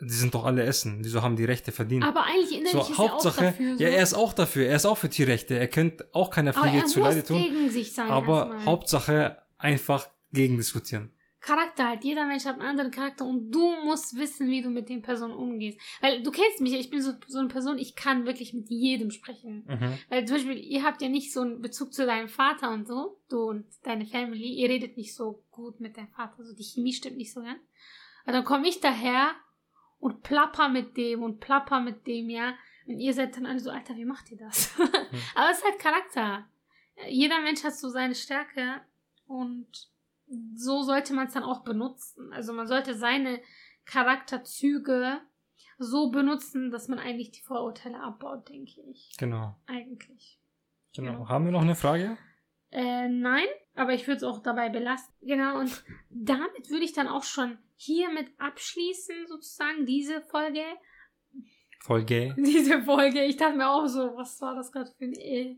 [0.00, 0.98] Die sind doch alle Essen.
[1.04, 2.04] Wieso haben die Rechte verdient?
[2.04, 3.76] Aber eigentlich innerlich so, ist Hauptsache, er auch dafür.
[3.78, 3.84] So.
[3.84, 4.66] ja, er ist auch dafür.
[4.66, 5.58] Er ist auch für Tierrechte.
[5.58, 7.40] Er könnte auch keiner Fliege er zu muss Leide tun.
[7.40, 8.10] gegen sich sein.
[8.10, 8.52] Aber.
[8.64, 11.12] Hauptsache einfach gegen diskutieren.
[11.40, 12.04] Charakter halt.
[12.04, 15.32] Jeder Mensch hat einen anderen Charakter und du musst wissen, wie du mit den Personen
[15.32, 15.80] umgehst.
[16.00, 19.10] Weil du kennst mich, ich bin so, so eine Person, ich kann wirklich mit jedem
[19.10, 19.64] sprechen.
[19.66, 19.98] Mhm.
[20.10, 23.18] Weil zum Beispiel, ihr habt ja nicht so einen Bezug zu deinem Vater und so,
[23.30, 26.92] du und deine Family, ihr redet nicht so gut mit deinem Vater, so die Chemie
[26.92, 27.56] stimmt nicht so, ja.
[28.26, 29.30] Und dann komme ich daher
[29.98, 32.54] und plapper mit dem und plapper mit dem, ja.
[32.86, 34.72] Und ihr seid dann alle so, Alter, wie macht ihr das?
[35.34, 36.46] Aber es ist halt Charakter.
[37.08, 38.82] Jeder Mensch hat so seine Stärke
[39.30, 39.88] und
[40.54, 42.32] so sollte man es dann auch benutzen.
[42.32, 43.40] Also man sollte seine
[43.84, 45.20] Charakterzüge
[45.78, 49.14] so benutzen, dass man eigentlich die Vorurteile abbaut, denke ich.
[49.18, 49.56] Genau.
[49.66, 50.40] Eigentlich.
[50.94, 51.12] genau.
[51.12, 51.28] Genau.
[51.28, 52.18] Haben wir noch eine Frage?
[52.72, 55.14] Äh, nein, aber ich würde es auch dabei belassen.
[55.22, 60.62] Genau, und damit würde ich dann auch schon hiermit abschließen, sozusagen, diese Folge.
[61.88, 62.34] Gay.
[62.36, 65.56] Diese Folge, ich dachte mir auch so, was war das gerade für ein äh,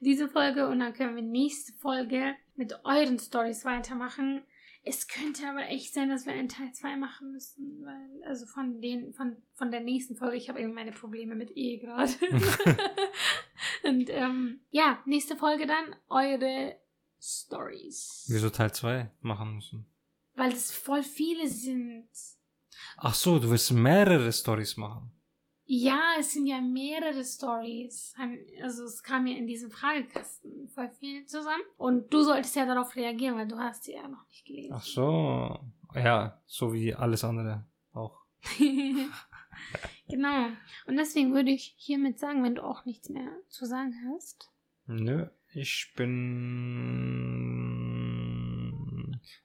[0.00, 4.42] Diese Folge und dann können wir nächste Folge mit euren Stories weitermachen.
[4.86, 8.82] Es könnte aber echt sein, dass wir einen Teil 2 machen müssen, weil, also von
[8.82, 12.12] den, von, von der nächsten Folge, ich habe irgendwie meine Probleme mit Ehe gerade.
[13.84, 16.76] und ähm, ja, nächste Folge dann eure
[17.20, 18.26] Stories.
[18.28, 19.86] Wieso Teil 2 machen müssen?
[20.34, 22.08] Weil es voll viele sind.
[22.98, 25.13] Ach so, du willst mehrere Stories machen.
[25.66, 28.14] Ja, es sind ja mehrere Stories.
[28.62, 31.62] Also es kam ja in diesem Fragekasten voll viel zusammen.
[31.78, 34.74] Und du solltest ja darauf reagieren, weil du hast sie ja noch nicht gelesen.
[34.74, 35.58] Ach so.
[35.94, 38.20] Ja, so wie alles andere auch.
[40.08, 40.46] genau.
[40.86, 44.50] Und deswegen würde ich hiermit sagen, wenn du auch nichts mehr zu sagen hast.
[44.86, 46.74] Nö, ich bin.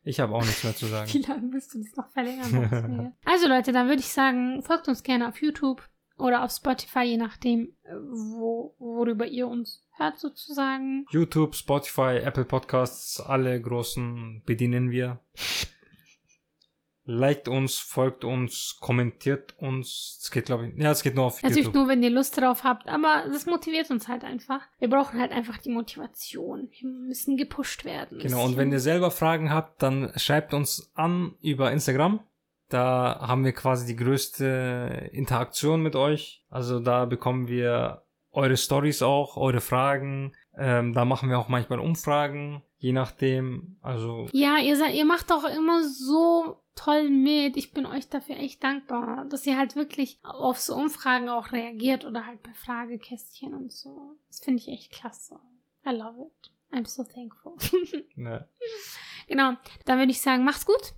[0.03, 1.21] Ich habe auch nichts mehr zu Wie sagen.
[1.27, 3.15] lange willst du das noch verlängern?
[3.23, 5.88] also Leute, dann würde ich sagen, folgt uns gerne auf YouTube
[6.19, 11.05] oder auf Spotify, je nachdem, äh, wo, worüber ihr uns hört sozusagen.
[11.11, 15.19] YouTube, Spotify, Apple Podcasts, alle großen bedienen wir.
[17.11, 20.19] Liked uns, folgt uns, kommentiert uns.
[20.21, 20.77] Es geht, glaube ich.
[20.77, 21.73] Ja, es geht nur auf Natürlich YouTube.
[21.73, 24.61] nur, wenn ihr Lust drauf habt, aber das motiviert uns halt einfach.
[24.77, 26.69] Wir brauchen halt einfach die Motivation.
[26.69, 28.19] Wir müssen gepusht werden.
[28.19, 32.19] Genau, und wenn ihr selber Fragen habt, dann schreibt uns an über Instagram.
[32.69, 36.45] Da haben wir quasi die größte Interaktion mit euch.
[36.49, 40.33] Also da bekommen wir eure Stories auch, eure Fragen.
[40.55, 43.77] Ähm, da machen wir auch manchmal Umfragen, je nachdem.
[43.81, 47.57] Also Ja, ihr, seid, ihr macht auch immer so toll mit.
[47.57, 52.05] Ich bin euch dafür echt dankbar, dass ihr halt wirklich auf so Umfragen auch reagiert
[52.05, 54.15] oder halt bei Fragekästchen und so.
[54.27, 55.39] Das finde ich echt klasse.
[55.87, 56.51] I love it.
[56.71, 57.53] I'm so thankful.
[58.15, 58.47] ne.
[59.27, 59.53] genau,
[59.85, 60.93] dann würde ich sagen, macht's gut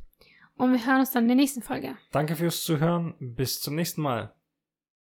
[0.61, 1.97] und wir hören uns dann in der nächsten Folge.
[2.11, 3.15] danke fürs Zuhören.
[3.19, 4.33] Bis zum nächsten Mal.